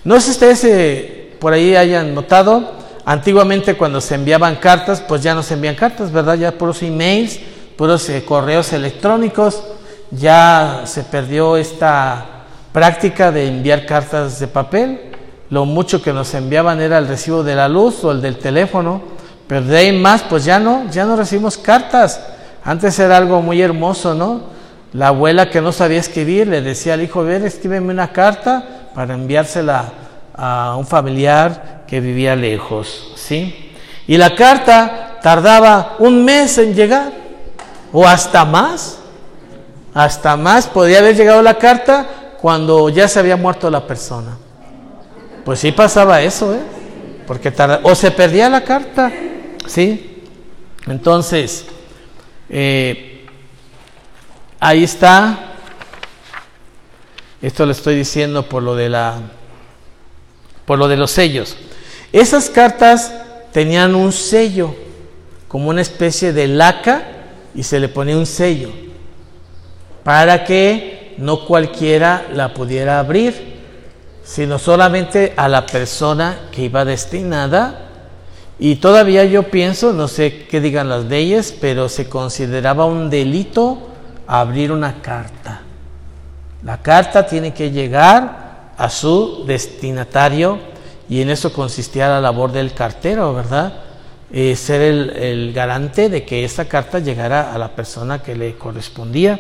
No 0.06 0.16
sé 0.16 0.22
si 0.22 0.32
ustedes 0.32 0.64
eh, 0.64 1.36
por 1.42 1.52
ahí 1.52 1.76
hayan 1.76 2.16
notado, 2.16 2.72
antiguamente 3.04 3.76
cuando 3.76 4.00
se 4.00 4.16
enviaban 4.16 4.56
cartas, 4.56 5.04
pues 5.06 5.22
ya 5.22 5.36
no 5.36 5.44
se 5.44 5.56
envían 5.56 5.76
cartas, 5.76 6.10
¿verdad? 6.10 6.36
Ya 6.38 6.54
puros 6.54 6.82
emails, 6.84 7.38
puros 7.76 8.08
eh, 8.08 8.24
correos 8.24 8.72
electrónicos, 8.72 9.62
ya 10.10 10.84
se 10.86 11.04
perdió 11.04 11.58
esta 11.58 12.46
práctica 12.72 13.30
de 13.30 13.50
enviar 13.50 13.86
cartas 13.86 14.40
de 14.40 14.48
papel 14.48 15.17
lo 15.50 15.66
mucho 15.66 16.02
que 16.02 16.14
nos 16.14 16.34
enviaban 16.34 16.82
era 16.82 16.98
el 16.98 17.08
recibo 17.08 17.44
de 17.44 17.56
la 17.56 17.70
luz 17.70 18.04
o 18.04 18.12
el 18.12 18.22
del 18.22 18.38
teléfono, 18.38 19.02
pero 19.48 19.62
de 19.62 19.78
ahí 19.78 19.98
más, 19.98 20.24
pues 20.24 20.44
ya 20.44 20.60
no, 20.60 20.90
ya 20.92 21.06
no 21.06 21.16
recibimos 21.16 21.58
cartas. 21.58 22.22
Antes 22.64 23.00
era 23.00 23.18
algo 23.18 23.42
muy 23.42 23.62
hermoso, 23.62 24.14
¿no? 24.14 24.42
La 24.94 25.10
abuela 25.10 25.50
que 25.50 25.62
no 25.62 25.72
sabía 25.72 26.00
escribir 26.00 26.48
le 26.48 26.62
decía 26.62 26.96
al 26.96 27.02
hijo, 27.02 27.24
ver, 27.24 27.46
escríbeme 27.46 27.94
una 27.94 28.12
carta 28.12 28.90
para 28.94 29.14
enviársela 29.14 29.86
a 30.36 30.76
un 30.78 30.86
familiar 30.86 31.84
que 31.88 32.02
vivía 32.02 32.36
lejos, 32.36 33.14
¿sí? 33.16 33.74
Y 34.06 34.18
la 34.18 34.36
carta 34.36 35.20
tardaba 35.22 35.96
un 36.00 36.26
mes 36.26 36.58
en 36.58 36.74
llegar, 36.74 37.12
o 37.94 38.06
hasta 38.06 38.44
más, 38.44 39.00
hasta 39.94 40.36
más 40.36 40.68
podía 40.68 41.00
haber 41.00 41.16
llegado 41.16 41.42
la 41.42 41.56
carta 41.56 42.06
cuando 42.42 42.90
ya 42.90 43.08
se 43.08 43.20
había 43.20 43.38
muerto 43.38 43.70
la 43.70 43.86
persona. 43.88 44.38
Pues 45.48 45.62
sí 45.62 45.72
pasaba 45.72 46.22
eso, 46.22 46.54
¿eh? 46.54 46.60
Porque 47.26 47.54
o 47.84 47.96
se 47.96 48.12
perdía 48.12 48.50
la 48.50 48.66
carta, 48.66 49.10
¿sí? 49.66 50.22
Entonces, 50.86 51.66
eh, 52.50 53.26
ahí 54.60 54.84
está. 54.84 55.54
Esto 57.42 57.66
lo 57.66 57.72
estoy 57.72 57.96
diciendo 57.96 58.50
por 58.50 58.62
lo 58.62 58.76
de 58.76 58.90
la, 58.90 59.22
por 60.66 60.80
lo 60.80 60.90
de 60.90 60.98
los 60.98 61.12
sellos. 61.12 61.56
Esas 62.12 62.50
cartas 62.50 63.14
tenían 63.54 63.96
un 63.96 64.12
sello, 64.12 64.76
como 65.48 65.70
una 65.70 65.80
especie 65.80 66.34
de 66.34 66.50
laca, 66.50 67.04
y 67.56 67.64
se 67.64 67.80
le 67.80 67.88
ponía 67.88 68.18
un 68.18 68.26
sello, 68.26 68.72
para 70.04 70.44
que 70.44 71.16
no 71.20 71.46
cualquiera 71.46 72.28
la 72.34 72.54
pudiera 72.54 73.00
abrir, 73.00 73.57
sino 74.28 74.60
solamente 74.60 75.34
a 75.38 75.48
la 75.48 75.66
persona 75.66 76.50
que 76.52 76.64
iba 76.64 76.84
destinada. 76.84 77.86
Y 78.60 78.76
todavía 78.76 79.24
yo 79.24 79.44
pienso, 79.44 79.94
no 79.94 80.10
sé 80.10 80.48
qué 80.50 80.60
digan 80.60 80.90
las 80.90 81.06
leyes, 81.06 81.56
pero 81.62 81.88
se 81.88 82.10
consideraba 82.10 82.86
un 82.86 83.10
delito 83.10 83.88
abrir 84.28 84.74
una 84.74 85.02
carta. 85.02 85.62
La 86.62 86.82
carta 86.82 87.26
tiene 87.26 87.54
que 87.54 87.72
llegar 87.72 88.74
a 88.78 88.90
su 88.90 89.46
destinatario 89.46 90.60
y 91.08 91.22
en 91.22 91.30
eso 91.30 91.54
consistía 91.54 92.10
la 92.10 92.20
labor 92.20 92.52
del 92.52 92.74
cartero, 92.74 93.34
¿verdad? 93.34 93.74
Eh, 94.30 94.58
ser 94.58 94.82
el, 94.82 95.54
garante 95.54 96.10
de 96.10 96.26
que 96.26 96.44
esa 96.44 96.66
carta 96.66 97.00
llegara 97.00 97.54
a 97.54 97.58
la 97.58 97.70
persona 97.70 98.22
que 98.22 98.36
le 98.36 98.58
correspondía, 98.58 99.40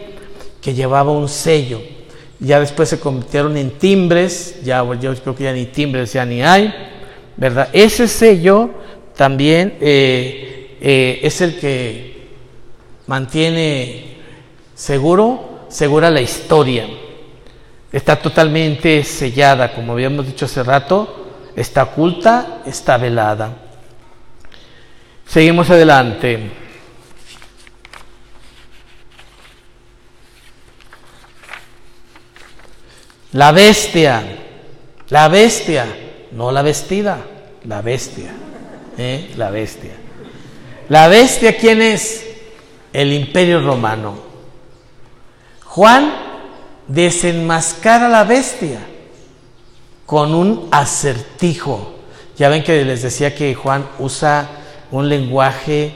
que 0.62 0.73
llevaba 0.73 1.12
un 1.12 1.28
sello. 1.28 1.96
Ya 2.39 2.60
después 2.60 2.89
se 2.89 3.00
convirtieron 3.00 3.58
en 3.58 3.71
timbres, 3.71 4.62
ya 4.63 4.84
yo 5.00 5.15
creo 5.15 5.36
que 5.36 5.43
ya 5.45 5.54
ni 5.54 5.65
timbres 5.65 6.13
ya 6.13 6.26
ni 6.26 6.43
hay, 6.43 6.73
¿verdad? 7.36 7.69
Ese 7.73 8.08
sello 8.08 8.69
también 9.15 9.78
eh, 9.82 10.78
eh, 10.80 11.19
es 11.23 11.41
el 11.41 11.60
que 11.60 12.28
mantiene 13.08 14.17
seguro, 14.76 15.65
segura 15.69 16.12
la 16.12 16.21
historia. 16.21 16.88
Está 17.91 18.17
totalmente 18.17 19.04
sellada, 19.04 19.73
como 19.73 19.93
habíamos 19.93 20.28
dicho 20.28 20.45
hace 20.45 20.62
rato, 20.62 21.28
está 21.56 21.84
oculta, 21.84 22.62
está 22.65 22.97
velada. 22.97 23.52
Seguimos 25.26 25.69
adelante. 25.69 26.66
La 33.38 33.52
bestia, 33.52 34.23
la 35.10 35.28
bestia, 35.28 35.86
no 36.32 36.52
la 36.52 36.63
vestida, 36.63 37.23
la 37.65 37.84
bestia, 37.84 38.32
¿eh? 38.97 39.32
la 39.38 39.52
bestia. 39.52 39.91
La 40.89 41.08
bestia, 41.08 41.56
¿quién 41.56 41.84
es? 41.84 42.26
El 42.91 43.13
imperio 43.13 43.62
romano. 43.62 44.15
Juan 45.65 46.12
desenmascara 46.88 48.10
la 48.10 48.23
bestia 48.23 48.80
con 50.08 50.34
un 50.34 50.67
acertijo. 50.71 51.93
Ya 52.39 52.50
ven 52.50 52.63
que 52.63 52.84
les 52.84 53.04
decía 53.04 53.36
que 53.36 53.54
Juan 53.54 53.88
usa 54.00 54.50
un 54.89 55.08
lenguaje 55.08 55.91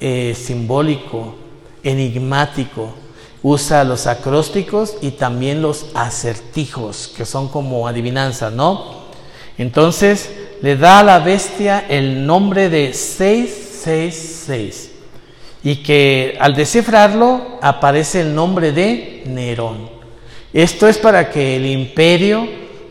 eh, 0.00 0.34
simbólico, 0.34 1.34
enigmático, 1.82 2.94
usa 3.48 3.84
los 3.84 4.08
acrósticos 4.08 4.96
y 5.02 5.12
también 5.12 5.62
los 5.62 5.86
acertijos, 5.94 7.14
que 7.16 7.24
son 7.24 7.46
como 7.46 7.86
adivinanzas, 7.86 8.52
¿no? 8.52 9.06
Entonces 9.56 10.32
le 10.62 10.76
da 10.76 10.98
a 10.98 11.04
la 11.04 11.20
bestia 11.20 11.86
el 11.88 12.26
nombre 12.26 12.68
de 12.68 12.92
666 12.92 14.90
y 15.62 15.76
que 15.76 16.36
al 16.40 16.56
descifrarlo 16.56 17.60
aparece 17.62 18.22
el 18.22 18.34
nombre 18.34 18.72
de 18.72 19.22
Nerón. 19.26 19.90
Esto 20.52 20.88
es 20.88 20.98
para 20.98 21.30
que 21.30 21.54
el 21.54 21.66
imperio 21.66 22.48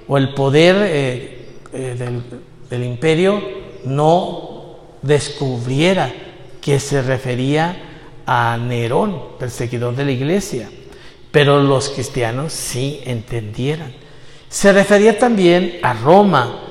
o 0.08 0.18
el 0.18 0.34
poder 0.34 0.78
eh, 0.80 1.48
eh, 1.74 2.22
del, 2.70 2.84
imperio 2.86 3.44
no 3.84 4.78
descubriera 5.02 6.13
que 6.62 6.80
se 6.80 7.02
refería 7.02 7.85
a 8.26 8.58
Nerón, 8.58 9.38
perseguidor 9.40 9.96
de 9.96 10.06
la 10.06 10.12
iglesia, 10.12 10.70
pero 11.32 11.62
los 11.62 11.90
cristianos 11.90 12.54
sí 12.54 13.02
entendieran. 13.06 13.94
Se 14.50 14.72
refería 14.72 15.18
también 15.20 15.80
a 15.84 15.94
Roma, 15.94 16.62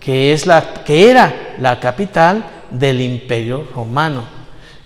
que, 0.00 0.32
es 0.32 0.46
la, 0.46 0.84
que 0.84 1.10
era 1.10 1.54
la 1.58 1.78
capital 1.78 2.44
del 2.70 3.00
imperio 3.00 3.66
romano. 3.74 4.24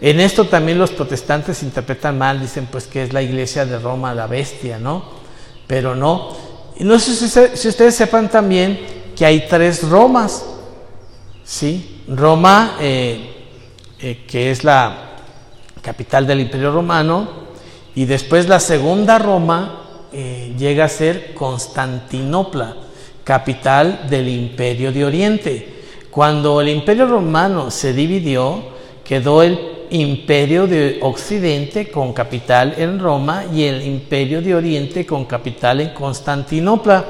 En 0.00 0.20
esto 0.20 0.46
también 0.46 0.78
los 0.78 0.90
protestantes 0.90 1.62
interpretan 1.62 2.18
mal, 2.18 2.40
dicen 2.40 2.68
pues 2.70 2.86
que 2.86 3.02
es 3.02 3.12
la 3.12 3.22
iglesia 3.22 3.64
de 3.64 3.78
Roma 3.78 4.14
la 4.14 4.26
bestia, 4.26 4.78
¿no? 4.78 5.04
Pero 5.66 5.94
no, 5.94 6.36
y 6.76 6.84
no 6.84 6.98
sé 6.98 7.14
si, 7.56 7.68
ustedes 7.68 7.94
sepan 7.94 8.28
también 8.28 8.80
que 9.16 9.24
hay 9.24 9.46
tres 9.48 9.88
Romas. 9.88 10.44
¿sí? 11.44 12.02
Roma, 12.08 12.76
eh, 12.80 13.50
eh, 14.00 14.24
que 14.26 14.50
es 14.50 14.64
la 14.64 15.11
capital 15.82 16.26
del 16.26 16.40
Imperio 16.40 16.72
Romano, 16.72 17.28
y 17.94 18.06
después 18.06 18.48
la 18.48 18.60
segunda 18.60 19.18
Roma 19.18 20.08
eh, 20.12 20.54
llega 20.58 20.86
a 20.86 20.88
ser 20.88 21.34
Constantinopla, 21.34 22.76
capital 23.24 24.06
del 24.08 24.28
Imperio 24.28 24.92
de 24.92 25.04
Oriente. 25.04 25.82
Cuando 26.10 26.60
el 26.60 26.68
Imperio 26.68 27.06
Romano 27.06 27.70
se 27.70 27.92
dividió, 27.92 28.62
quedó 29.04 29.42
el 29.42 29.58
imperio 29.90 30.66
de 30.66 30.98
Occidente 31.02 31.90
con 31.90 32.14
capital 32.14 32.74
en 32.78 32.98
Roma 32.98 33.44
y 33.52 33.64
el 33.64 33.82
imperio 33.82 34.40
de 34.40 34.54
Oriente 34.54 35.04
con 35.04 35.26
capital 35.26 35.80
en 35.80 35.90
Constantinopla. 35.90 37.04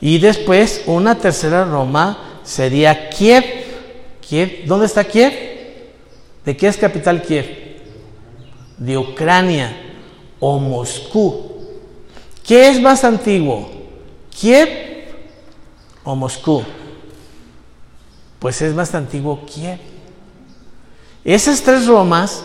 Y 0.00 0.18
después 0.18 0.82
una 0.86 1.16
tercera 1.16 1.64
Roma 1.64 2.40
sería 2.44 3.08
Kiev. 3.10 3.44
Kiev 4.20 4.64
¿Dónde 4.66 4.86
está 4.86 5.02
Kiev? 5.02 5.32
¿De 6.44 6.56
qué 6.56 6.68
es 6.68 6.76
capital 6.76 7.22
Kiev? 7.22 7.63
De 8.78 8.98
Ucrania 8.98 9.74
o 10.40 10.58
Moscú. 10.58 11.52
¿Qué 12.46 12.68
es 12.68 12.80
más 12.80 13.04
antiguo? 13.04 13.70
¿Kiev 14.30 14.68
o 16.02 16.14
Moscú? 16.14 16.62
Pues 18.38 18.60
es 18.60 18.74
más 18.74 18.94
antiguo 18.94 19.46
Kiev. 19.46 19.78
Esas 21.24 21.62
tres 21.62 21.86
Romas 21.86 22.44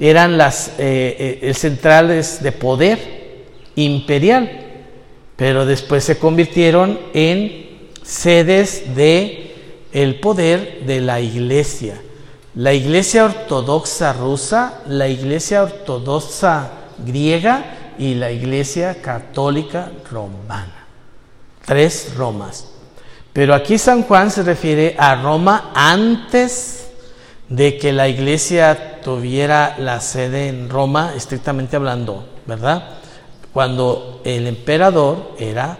eran 0.00 0.38
las 0.38 0.68
eh, 0.78 1.40
eh, 1.42 1.54
centrales 1.54 2.42
de 2.42 2.52
poder 2.52 3.46
imperial, 3.74 4.50
pero 5.36 5.66
después 5.66 6.04
se 6.04 6.18
convirtieron 6.18 6.98
en 7.12 7.66
sedes 8.02 8.94
de 8.94 9.54
el 9.92 10.20
poder 10.20 10.84
de 10.86 11.00
la 11.00 11.20
iglesia. 11.20 12.00
La 12.56 12.72
iglesia 12.72 13.26
ortodoxa 13.26 14.14
rusa, 14.14 14.80
la 14.86 15.08
iglesia 15.08 15.62
ortodoxa 15.62 16.70
griega 17.04 17.94
y 17.98 18.14
la 18.14 18.30
iglesia 18.30 19.02
católica 19.02 19.92
romana. 20.10 20.86
Tres 21.66 22.14
Romas. 22.16 22.68
Pero 23.34 23.52
aquí 23.52 23.76
San 23.76 24.04
Juan 24.04 24.30
se 24.30 24.42
refiere 24.42 24.96
a 24.98 25.16
Roma 25.16 25.70
antes 25.74 26.88
de 27.50 27.76
que 27.76 27.92
la 27.92 28.08
iglesia 28.08 29.02
tuviera 29.02 29.76
la 29.78 30.00
sede 30.00 30.48
en 30.48 30.70
Roma, 30.70 31.12
estrictamente 31.14 31.76
hablando, 31.76 32.26
¿verdad? 32.46 32.88
Cuando 33.52 34.22
el 34.24 34.46
emperador 34.46 35.34
era 35.38 35.76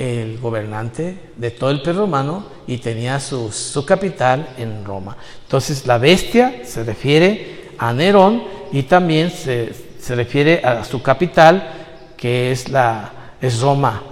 el 0.00 0.38
gobernante 0.38 1.16
de 1.36 1.50
todo 1.50 1.70
el 1.70 1.82
Perú 1.82 2.00
romano 2.00 2.46
y 2.66 2.78
tenía 2.78 3.20
su, 3.20 3.84
capital 3.86 4.48
en 4.56 4.84
Roma. 4.84 5.16
Entonces 5.42 5.86
la 5.86 5.98
bestia 5.98 6.62
se 6.64 6.82
refiere 6.84 7.70
a 7.78 7.92
Nerón 7.92 8.42
y 8.72 8.84
también 8.84 9.30
se, 9.30 9.72
se 10.00 10.14
refiere 10.14 10.62
a 10.64 10.84
su 10.84 11.02
capital 11.02 11.70
que 12.16 12.50
es, 12.50 12.70
la, 12.70 13.12
es 13.42 13.60
Roma. 13.60 14.02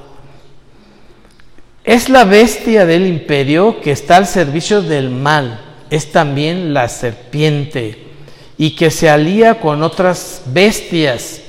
Es 1.82 2.10
la 2.10 2.24
bestia 2.24 2.84
del 2.84 3.06
imperio 3.06 3.80
que 3.80 3.92
está 3.92 4.18
al 4.18 4.26
servicio 4.26 4.82
del 4.82 5.08
mal 5.08 5.60
es 5.90 6.12
también 6.12 6.74
la 6.74 6.88
serpiente 6.88 8.06
y 8.56 8.74
que 8.76 8.90
se 8.90 9.08
alía 9.08 9.60
con 9.60 9.82
otras 9.82 10.42
bestias 10.46 11.40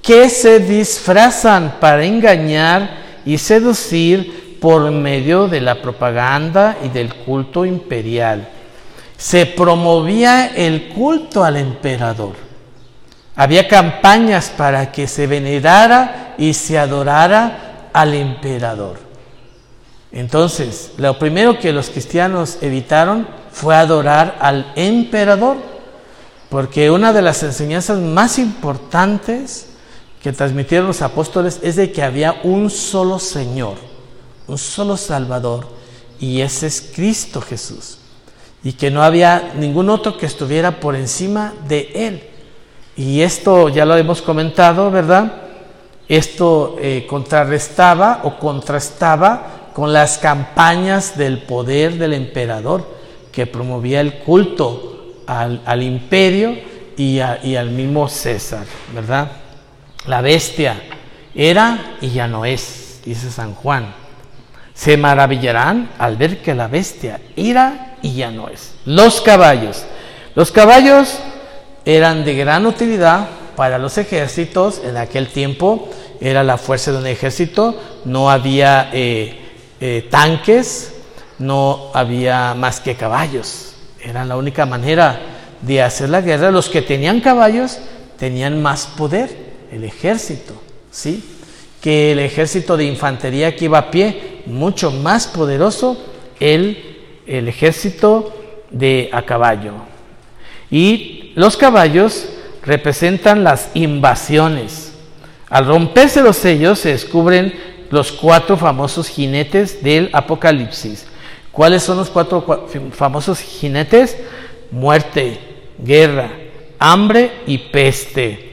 que 0.00 0.28
se 0.28 0.60
disfrazan 0.60 1.76
para 1.80 2.04
engañar 2.04 3.03
y 3.24 3.38
seducir 3.38 4.58
por 4.60 4.90
medio 4.90 5.46
de 5.48 5.60
la 5.60 5.82
propaganda 5.82 6.78
y 6.82 6.88
del 6.88 7.14
culto 7.14 7.66
imperial. 7.66 8.48
Se 9.16 9.46
promovía 9.46 10.46
el 10.54 10.88
culto 10.88 11.44
al 11.44 11.56
emperador. 11.56 12.34
Había 13.36 13.68
campañas 13.68 14.50
para 14.56 14.92
que 14.92 15.06
se 15.06 15.26
venerara 15.26 16.34
y 16.38 16.54
se 16.54 16.78
adorara 16.78 17.90
al 17.92 18.14
emperador. 18.14 18.98
Entonces, 20.12 20.92
lo 20.96 21.18
primero 21.18 21.58
que 21.58 21.72
los 21.72 21.90
cristianos 21.90 22.58
evitaron 22.60 23.26
fue 23.50 23.74
adorar 23.74 24.38
al 24.40 24.72
emperador, 24.76 25.56
porque 26.48 26.90
una 26.90 27.12
de 27.12 27.22
las 27.22 27.42
enseñanzas 27.42 27.98
más 27.98 28.38
importantes 28.38 29.73
que 30.24 30.32
transmitieron 30.32 30.86
los 30.86 31.02
apóstoles 31.02 31.60
es 31.62 31.76
de 31.76 31.92
que 31.92 32.02
había 32.02 32.40
un 32.44 32.70
solo 32.70 33.18
Señor, 33.18 33.74
un 34.48 34.56
solo 34.56 34.96
Salvador, 34.96 35.66
y 36.18 36.40
ese 36.40 36.66
es 36.66 36.92
Cristo 36.94 37.42
Jesús, 37.42 37.98
y 38.62 38.72
que 38.72 38.90
no 38.90 39.02
había 39.02 39.52
ningún 39.54 39.90
otro 39.90 40.16
que 40.16 40.24
estuviera 40.24 40.80
por 40.80 40.96
encima 40.96 41.52
de 41.68 41.90
Él. 41.94 42.22
Y 42.96 43.20
esto 43.20 43.68
ya 43.68 43.84
lo 43.84 43.98
hemos 43.98 44.22
comentado, 44.22 44.90
¿verdad? 44.90 45.30
Esto 46.08 46.76
eh, 46.80 47.06
contrarrestaba 47.06 48.22
o 48.24 48.38
contrastaba 48.38 49.68
con 49.74 49.92
las 49.92 50.16
campañas 50.16 51.18
del 51.18 51.42
poder 51.42 51.98
del 51.98 52.14
emperador, 52.14 52.88
que 53.30 53.46
promovía 53.46 54.00
el 54.00 54.20
culto 54.20 55.16
al, 55.26 55.82
imperio 55.82 56.56
y, 56.96 57.20
y 57.42 57.56
al 57.56 57.68
mismo 57.68 58.08
César, 58.08 58.64
¿verdad? 58.94 59.43
La 60.06 60.20
bestia 60.20 60.82
era 61.34 61.96
y 62.00 62.10
ya 62.10 62.26
no 62.28 62.44
es, 62.44 63.00
dice 63.04 63.30
San 63.30 63.54
Juan. 63.54 63.94
Se 64.74 64.96
maravillarán 64.96 65.90
al 65.98 66.16
ver 66.16 66.42
que 66.42 66.54
la 66.54 66.68
bestia 66.68 67.20
era 67.36 67.96
y 68.02 68.14
ya 68.14 68.30
no 68.30 68.48
es. 68.48 68.74
Los 68.84 69.20
caballos. 69.20 69.84
Los 70.34 70.50
caballos 70.50 71.18
eran 71.84 72.24
de 72.24 72.34
gran 72.34 72.66
utilidad 72.66 73.28
para 73.56 73.78
los 73.78 73.96
ejércitos. 73.96 74.82
En 74.84 74.96
aquel 74.96 75.28
tiempo 75.28 75.88
era 76.20 76.42
la 76.42 76.58
fuerza 76.58 76.92
de 76.92 76.98
un 76.98 77.06
ejército. 77.06 77.80
No 78.04 78.30
había 78.30 78.90
eh, 78.92 79.40
eh, 79.80 80.06
tanques, 80.10 80.92
no 81.38 81.90
había 81.94 82.54
más 82.54 82.80
que 82.80 82.94
caballos. 82.94 83.74
Era 84.02 84.24
la 84.24 84.36
única 84.36 84.66
manera 84.66 85.18
de 85.62 85.82
hacer 85.82 86.10
la 86.10 86.20
guerra. 86.20 86.50
Los 86.50 86.68
que 86.68 86.82
tenían 86.82 87.20
caballos 87.20 87.78
tenían 88.18 88.60
más 88.60 88.86
poder 88.86 89.43
el 89.74 89.82
ejército, 89.84 90.54
¿sí? 90.90 91.22
Que 91.80 92.12
el 92.12 92.20
ejército 92.20 92.76
de 92.76 92.84
infantería 92.84 93.56
que 93.56 93.64
iba 93.64 93.78
a 93.78 93.90
pie, 93.90 94.42
mucho 94.46 94.92
más 94.92 95.26
poderoso 95.26 96.00
el, 96.38 96.96
el 97.26 97.48
ejército 97.48 98.32
de 98.70 99.10
a 99.12 99.22
caballo. 99.22 99.72
Y 100.70 101.32
los 101.34 101.56
caballos 101.56 102.28
representan 102.62 103.42
las 103.42 103.70
invasiones. 103.74 104.92
Al 105.48 105.66
romperse 105.66 106.22
los 106.22 106.36
sellos 106.36 106.78
se 106.78 106.90
descubren 106.90 107.52
los 107.90 108.12
cuatro 108.12 108.56
famosos 108.56 109.08
jinetes 109.08 109.82
del 109.82 110.08
Apocalipsis. 110.12 111.06
¿Cuáles 111.50 111.82
son 111.82 111.98
los 111.98 112.10
cuatro 112.10 112.68
famosos 112.92 113.40
jinetes? 113.40 114.16
Muerte, 114.70 115.38
guerra, 115.78 116.30
hambre 116.78 117.30
y 117.46 117.58
peste. 117.58 118.43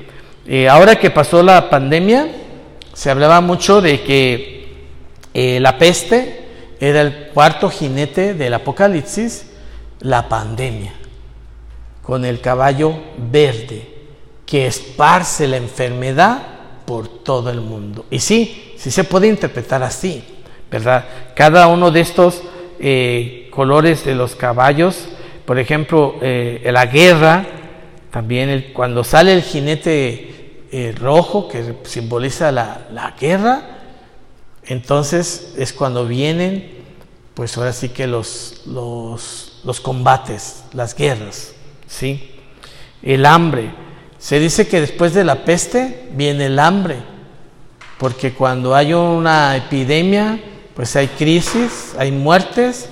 Eh, 0.53 0.67
ahora 0.67 0.97
que 0.97 1.09
pasó 1.09 1.41
la 1.41 1.69
pandemia, 1.69 2.27
se 2.91 3.09
hablaba 3.09 3.39
mucho 3.39 3.79
de 3.79 4.01
que 4.01 4.67
eh, 5.33 5.61
la 5.61 5.77
peste 5.77 6.41
era 6.77 6.99
el 6.99 7.29
cuarto 7.33 7.69
jinete 7.69 8.33
del 8.33 8.55
Apocalipsis, 8.55 9.49
la 10.01 10.27
pandemia, 10.27 10.91
con 12.01 12.25
el 12.25 12.41
caballo 12.41 12.93
verde 13.31 13.95
que 14.45 14.67
esparce 14.67 15.47
la 15.47 15.55
enfermedad 15.55 16.41
por 16.83 17.07
todo 17.07 17.49
el 17.49 17.61
mundo. 17.61 18.05
Y 18.11 18.19
sí, 18.19 18.73
sí 18.75 18.91
se 18.91 19.05
puede 19.05 19.29
interpretar 19.29 19.81
así, 19.83 20.21
¿verdad? 20.69 21.05
Cada 21.33 21.67
uno 21.67 21.91
de 21.91 22.01
estos 22.01 22.41
eh, 22.77 23.47
colores 23.51 24.03
de 24.03 24.15
los 24.15 24.35
caballos, 24.35 25.07
por 25.45 25.59
ejemplo, 25.59 26.15
la 26.21 26.85
guerra, 26.87 27.45
también 28.11 28.71
cuando 28.73 29.05
sale 29.05 29.31
el 29.33 29.43
jinete 29.43 30.30
eh, 30.73 30.95
rojo 30.97 31.49
que 31.49 31.79
simboliza 31.83 32.49
la, 32.49 33.13
guerra, 33.19 33.61
entonces 34.63 35.53
es 35.57 35.73
cuando 35.73 36.07
vienen, 36.07 36.85
pues 37.33 37.57
ahora 37.57 37.73
sí 37.73 37.89
que 37.89 38.07
los, 38.07 38.61
los, 38.65 39.59
los 39.65 39.81
combates, 39.81 40.63
las 40.71 40.95
guerras, 40.95 41.51
¿sí? 41.87 42.35
El 43.03 43.25
hambre. 43.25 43.73
Se 44.17 44.39
dice 44.39 44.67
que 44.67 44.79
después 44.79 45.13
de 45.13 45.25
la 45.25 45.43
peste 45.43 46.09
viene 46.13 46.45
el 46.45 46.57
hambre, 46.57 46.97
porque 47.97 48.33
cuando 48.33 48.73
hay 48.73 48.93
una 48.93 49.57
epidemia, 49.57 50.39
pues 50.73 50.95
hay 50.95 51.07
crisis, 51.07 51.95
hay 51.97 52.13
muertes, 52.13 52.87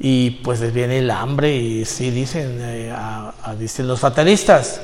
y 0.00 0.30
pues 0.42 0.72
viene 0.72 0.98
el 0.98 1.10
hambre, 1.12 1.54
y 1.54 1.84
sí 1.84 2.10
dicen, 2.10 2.58
eh, 2.60 2.92
dicen 3.56 3.86
los 3.86 4.00
fatalistas, 4.00 4.80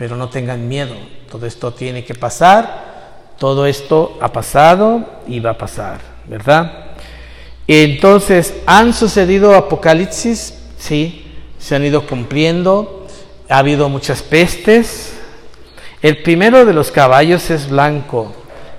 pero 0.00 0.16
no 0.16 0.30
tengan 0.30 0.66
miedo, 0.66 0.94
todo 1.30 1.44
esto 1.44 1.74
tiene 1.74 2.06
que 2.06 2.14
pasar, 2.14 3.34
todo 3.38 3.66
esto 3.66 4.16
ha 4.22 4.32
pasado 4.32 5.04
y 5.28 5.40
va 5.40 5.50
a 5.50 5.58
pasar, 5.58 6.00
¿verdad? 6.26 6.96
Entonces, 7.66 8.54
han 8.64 8.94
sucedido 8.94 9.54
apocalipsis, 9.54 10.54
sí, 10.78 11.30
se 11.58 11.76
han 11.76 11.84
ido 11.84 12.06
cumpliendo, 12.06 13.06
ha 13.50 13.58
habido 13.58 13.90
muchas 13.90 14.22
pestes. 14.22 15.12
El 16.00 16.22
primero 16.22 16.64
de 16.64 16.72
los 16.72 16.90
caballos 16.90 17.50
es 17.50 17.68
blanco, 17.68 18.32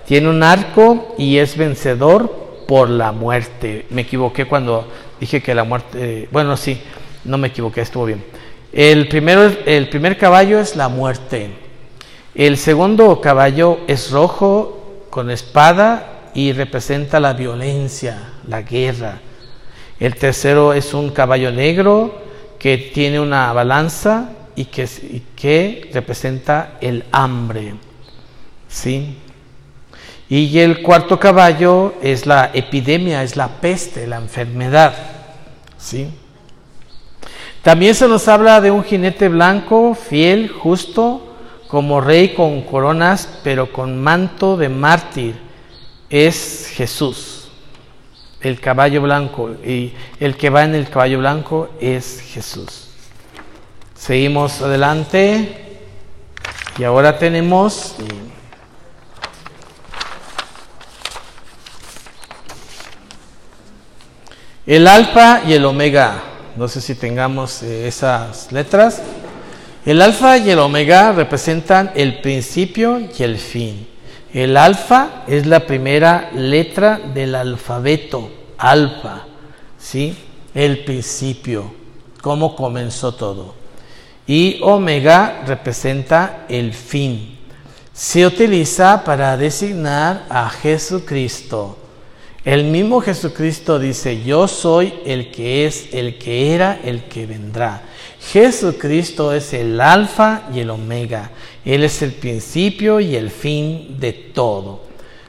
tiene 0.07 0.28
un 0.28 0.41
arco 0.41 1.13
y 1.19 1.38
es 1.38 1.55
vencedor 1.55 2.65
por 2.67 2.89
la 2.89 3.11
muerte. 3.11 3.86
Me 3.91 4.01
equivoqué 4.01 4.45
cuando 4.45 4.88
dije 5.19 5.39
que 5.43 5.53
la 5.53 5.65
muerte, 5.65 6.28
bueno, 6.32 6.57
sí, 6.57 6.82
no 7.26 7.38
me 7.38 7.49
equivoqué, 7.49 7.82
estuvo 7.82 8.05
bien. 8.05 8.40
El, 8.74 9.07
primero, 9.07 9.51
el 9.65 9.89
primer 9.89 10.17
caballo 10.17 10.59
es 10.59 10.76
la 10.76 10.88
muerte. 10.88 11.49
El 12.34 12.57
segundo 12.57 13.19
caballo 13.19 13.80
es 13.88 14.11
rojo 14.11 15.05
con 15.09 15.30
espada 15.30 16.30
y 16.34 16.53
representa 16.53 17.19
la 17.19 17.34
violencia, 17.34 18.34
la 18.47 18.61
guerra. 18.61 19.19
El 19.99 20.15
tercero 20.15 20.74
es 20.74 20.93
un 20.93 21.09
caballo 21.11 21.51
negro 21.51 22.22
que 22.57 22.78
tiene 22.78 23.19
una 23.19 23.51
balanza 23.51 24.32
y 24.55 24.65
que, 24.65 24.88
que 25.36 25.89
representa 25.93 26.78
el 26.80 27.03
hambre. 27.11 27.76
¿Sí? 28.69 29.17
Y 30.30 30.57
el 30.59 30.82
cuarto 30.82 31.19
caballo 31.19 31.95
es 32.01 32.26
la 32.26 32.51
epidemia, 32.53 33.22
es 33.22 33.36
la 33.36 33.49
peste, 33.49 34.07
la 34.07 34.15
enfermedad. 34.15 34.95
¿Sí? 35.78 36.07
También 37.62 37.93
se 37.93 38.07
nos 38.07 38.28
habla 38.28 38.59
de 38.59 38.72
un 38.72 38.84
jinete 38.84 39.30
blanco, 39.30 39.93
fiel, 39.93 40.49
justo, 40.49 41.36
como 41.68 42.01
rey 42.01 42.34
con 42.34 42.64
coronas, 42.64 43.30
pero 43.43 43.72
con 43.72 44.01
manto 44.01 44.57
de 44.57 44.68
mártir. 44.68 45.36
Es 46.09 46.68
Jesús, 46.74 47.49
el 48.41 48.59
caballo 48.59 49.03
blanco, 49.03 49.51
y 49.64 49.93
el 50.20 50.36
que 50.38 50.49
va 50.49 50.64
en 50.64 50.74
el 50.74 50.89
caballo 50.89 51.20
blanco 51.20 51.70
es 51.80 52.22
Jesús. 52.34 52.88
Seguimos 53.95 54.62
adelante 54.62 55.80
y 56.78 56.84
ahora 56.84 57.20
tenemos... 57.20 57.95
El 64.66 64.88
alfa 64.88 65.41
y 65.45 65.53
el 65.53 65.66
omega. 65.66 66.30
No 66.56 66.68
sé 66.68 66.82
si 66.82 66.95
tengamos 66.95 67.64
eh, 67.64 67.88
esas 67.88 68.52
letras. 68.52 69.02
El 69.86 70.02
alfa 70.02 70.38
y 70.38 70.49
el 70.49 70.60
omega 70.60 71.12
representan 71.12 71.91
el 71.95 72.22
principio 72.22 72.99
y 72.99 73.24
el 73.24 73.38
fin. 73.38 73.88
El 74.34 74.56
alfa 74.56 75.24
es 75.28 75.45
la 75.45 75.66
primera 75.66 76.30
letra 76.34 76.99
del 77.14 77.36
alfabeto, 77.36 78.32
alfa, 78.58 79.24
¿sí? 79.78 80.16
El 80.54 80.84
principio, 80.84 81.74
cómo 82.22 82.56
comenzó 82.56 83.14
todo. 83.14 83.56
Y 84.28 84.60
omega 84.62 85.41
representa 85.45 86.45
el 86.47 86.74
fin. 86.74 87.39
Se 87.91 88.26
utiliza 88.26 89.04
para 89.04 89.36
designar 89.36 90.26
a 90.30 90.49
Jesucristo 90.49 91.80
el 92.43 92.63
mismo 92.65 93.01
Jesucristo 93.01 93.79
dice, 93.79 94.23
yo 94.23 94.47
soy 94.47 94.93
el 95.05 95.31
que 95.31 95.65
es, 95.65 95.93
el 95.93 96.17
que 96.17 96.53
era, 96.53 96.79
el 96.83 97.03
que 97.03 97.25
vendrá. 97.25 97.83
Jesucristo 98.31 99.33
es 99.33 99.53
el 99.53 99.79
alfa 99.79 100.43
y 100.53 100.59
el 100.59 100.69
omega. 100.69 101.31
Él 101.65 101.83
es 101.83 102.01
el 102.01 102.11
principio 102.11 102.99
y 102.99 103.15
el 103.15 103.29
fin 103.29 103.97
de 103.99 104.13
todo. 104.13 104.81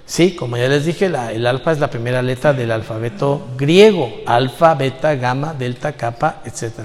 Sí, 0.05 0.35
como 0.35 0.57
ya 0.57 0.69
les 0.69 0.85
dije, 0.85 1.07
el 1.07 1.47
alfa 1.47 1.73
es 1.73 1.79
la 1.79 1.91
primera 1.91 2.23
letra 2.23 2.53
del 2.53 2.71
alfabeto 2.71 3.49
griego. 3.57 4.23
Alfa, 4.27 4.75
beta, 4.75 5.15
gamma, 5.15 5.55
delta, 5.55 5.93
kappa, 5.93 6.43
etc. 6.45 6.81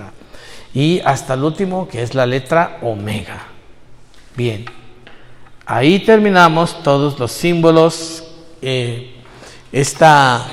Y 0.74 1.02
hasta 1.04 1.34
el 1.34 1.44
último, 1.44 1.88
que 1.88 2.02
es 2.02 2.16
la 2.16 2.26
letra 2.26 2.80
omega. 2.82 3.48
Bien, 4.36 4.66
Ahí 5.70 6.00
terminamos 6.00 6.82
todos 6.82 7.20
los 7.20 7.30
símbolos. 7.30 8.24
Eh, 8.62 9.17
esta 9.72 10.46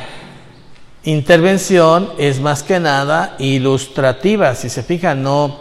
intervención 1.04 2.12
es 2.18 2.40
más 2.40 2.62
que 2.62 2.80
nada 2.80 3.36
ilustrativa. 3.38 4.54
Si 4.54 4.68
se 4.68 4.82
fijan, 4.82 5.22
no, 5.22 5.60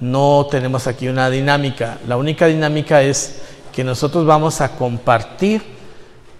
no 0.00 0.46
tenemos 0.50 0.86
aquí 0.86 1.08
una 1.08 1.28
dinámica. 1.28 1.98
La 2.06 2.16
única 2.16 2.46
dinámica 2.46 3.02
es 3.02 3.40
que 3.72 3.84
nosotros 3.84 4.24
vamos 4.24 4.60
a 4.60 4.76
compartir 4.76 5.62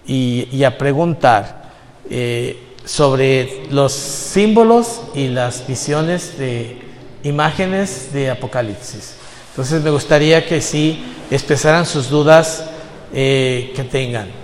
y, 0.07 0.65
a 0.65 0.79
preguntar 0.79 1.71
eh, 2.09 2.59
sobre 2.85 3.67
los 3.71 3.93
símbolos 3.93 5.03
y 5.15 5.29
las 5.29 5.67
visiones 5.67 6.39
de 6.39 6.79
imágenes 7.25 8.13
de 8.13 8.31
Apocalipsis. 8.31 9.17
Entonces 9.51 9.83
me 9.83 9.91
gustaría 9.91 10.47
que 10.47 10.61
sí 10.63 11.05
expresaran 11.31 11.85
sus 11.85 12.09
dudas 12.09 12.65
eh, 13.13 13.73
que 13.77 13.85
tengan. 13.85 14.38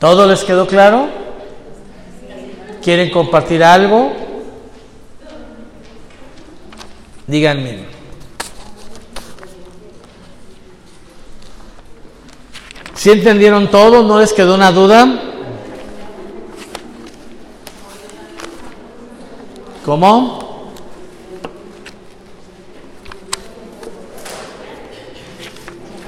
¿Todo 0.00 0.26
les 0.26 0.42
quedó 0.44 0.66
claro? 0.66 1.08
¿Quieren 2.82 3.10
compartir 3.10 3.62
algo? 3.62 4.10
Díganme. 7.26 7.84
¿Sí 12.94 13.10
entendieron 13.10 13.70
todo? 13.70 14.02
¿No 14.02 14.18
les 14.18 14.32
quedó 14.32 14.54
una 14.54 14.72
duda? 14.72 15.06
¿Cómo? 19.84 20.70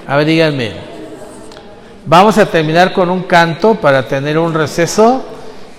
A 0.06 0.16
ver, 0.16 0.26
díganme. 0.26 0.81
Vamos 2.04 2.36
a 2.36 2.46
terminar 2.46 2.92
con 2.92 3.10
un 3.10 3.22
canto 3.22 3.76
para 3.76 4.08
tener 4.08 4.36
un 4.38 4.54
receso. 4.54 5.24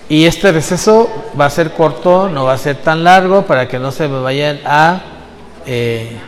Y 0.08 0.26
este 0.26 0.52
receso 0.52 1.08
va 1.38 1.46
a 1.46 1.50
ser 1.50 1.72
corto, 1.72 2.28
no 2.28 2.44
va 2.44 2.52
a 2.54 2.58
ser 2.58 2.76
tan 2.76 3.04
largo 3.04 3.42
para 3.42 3.66
que 3.66 3.78
no 3.78 3.90
se 3.90 4.06
me 4.06 4.20
vayan 4.20 4.60
a 4.66 5.00
eh, 5.66 6.18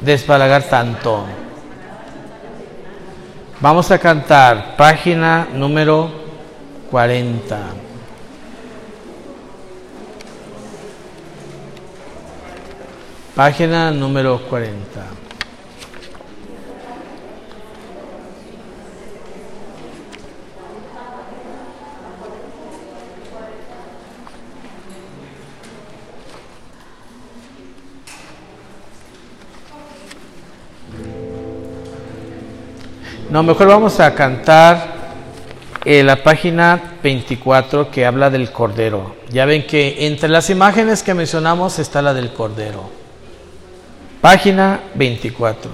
despalagar 0.00 0.64
tanto. 0.64 1.24
Vamos 3.60 3.90
a 3.92 3.98
cantar 3.98 4.76
página 4.76 5.46
número 5.52 6.10
40. 6.90 7.58
Página 13.36 13.90
número 13.92 14.40
40. 14.48 15.23
No, 33.34 33.42
mejor 33.42 33.66
vamos 33.66 33.98
a 33.98 34.14
cantar 34.14 34.94
eh, 35.84 36.04
la 36.04 36.22
página 36.22 36.80
24 37.02 37.90
que 37.90 38.06
habla 38.06 38.30
del 38.30 38.52
Cordero. 38.52 39.16
Ya 39.28 39.44
ven 39.44 39.66
que 39.66 40.06
entre 40.06 40.28
las 40.28 40.50
imágenes 40.50 41.02
que 41.02 41.14
mencionamos 41.14 41.80
está 41.80 42.00
la 42.00 42.14
del 42.14 42.32
Cordero. 42.32 42.88
Página 44.20 44.78
24. 44.94 45.68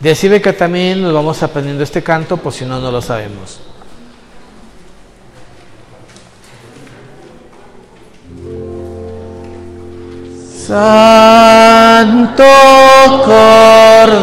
Decide 0.00 0.40
que 0.40 0.54
también 0.54 1.02
nos 1.02 1.12
vamos 1.12 1.42
aprendiendo 1.42 1.84
este 1.84 2.02
canto, 2.02 2.38
por 2.38 2.54
si 2.54 2.64
no, 2.64 2.80
no 2.80 2.90
lo 2.90 3.02
sabemos. 3.02 3.60
Santo 10.66 12.44
Cordero, 13.24 14.17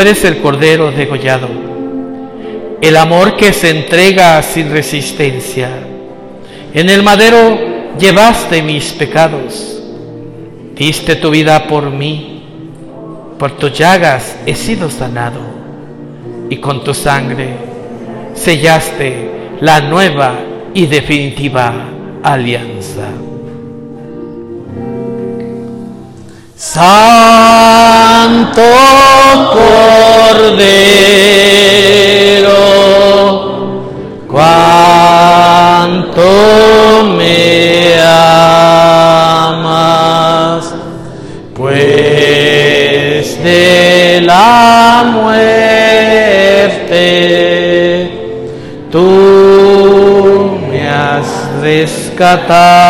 eres 0.00 0.24
el 0.24 0.38
Cordero 0.38 0.90
degollado, 0.90 1.48
el 2.80 2.96
amor 2.96 3.36
que 3.36 3.52
se 3.52 3.70
entrega 3.70 4.42
sin 4.42 4.70
resistencia. 4.70 5.70
En 6.72 6.88
el 6.88 7.02
madero 7.02 7.58
llevaste 7.98 8.62
mis 8.62 8.92
pecados, 8.92 9.82
diste 10.74 11.16
tu 11.16 11.30
vida 11.30 11.66
por 11.66 11.90
mí, 11.90 12.42
por 13.38 13.52
tus 13.52 13.72
llagas 13.72 14.36
he 14.46 14.54
sido 14.54 14.90
sanado 14.90 15.40
y 16.50 16.56
con 16.56 16.84
tu 16.84 16.92
sangre 16.92 17.54
sellaste 18.34 19.30
la 19.60 19.80
nueva 19.80 20.34
y 20.74 20.86
definitiva 20.86 21.72
alianza. 22.22 23.08
Santo 26.56 28.60
Cordero, 29.52 30.90
cuánto 34.28 36.22
me 37.16 37.94
amas, 39.22 39.54
pues 41.54 43.42
de 43.42 44.20
la 44.24 45.04
muerte 45.12 45.60
tú 48.90 50.58
me 50.70 50.88
has 50.88 51.26
rescatado 51.60 52.89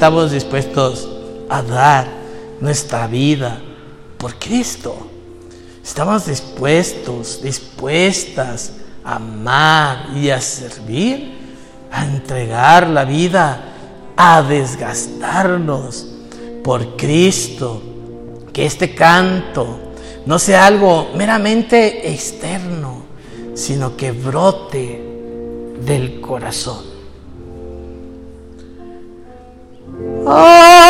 estamos 0.00 0.30
dispuestos 0.30 1.06
a 1.50 1.60
dar 1.60 2.08
nuestra 2.58 3.06
vida 3.06 3.60
por 4.16 4.36
Cristo. 4.36 4.96
Estamos 5.84 6.24
dispuestos, 6.24 7.42
dispuestas 7.42 8.72
a 9.04 9.16
amar 9.16 10.06
y 10.16 10.30
a 10.30 10.40
servir, 10.40 11.34
a 11.92 12.06
entregar 12.06 12.88
la 12.88 13.04
vida, 13.04 13.62
a 14.16 14.40
desgastarnos 14.40 16.06
por 16.64 16.96
Cristo. 16.96 17.82
Que 18.54 18.64
este 18.64 18.94
canto 18.94 19.92
no 20.24 20.38
sea 20.38 20.64
algo 20.64 21.10
meramente 21.14 22.10
externo, 22.10 23.02
sino 23.52 23.98
que 23.98 24.12
brote 24.12 25.76
del 25.84 26.22
corazón. 26.22 26.89
Oh! 30.32 30.89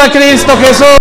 A 0.00 0.10
Cristo 0.12 0.56
Jesús. 0.58 0.98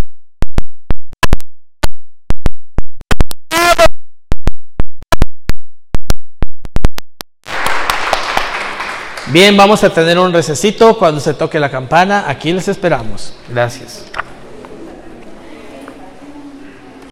Bien, 9.27 9.55
vamos 9.55 9.83
a 9.83 9.89
tener 9.93 10.17
un 10.17 10.33
recesito 10.33 10.97
cuando 10.97 11.19
se 11.19 11.33
toque 11.33 11.59
la 11.59 11.69
campana. 11.69 12.25
Aquí 12.27 12.51
les 12.53 12.67
esperamos. 12.69 13.33
Gracias. 13.49 14.06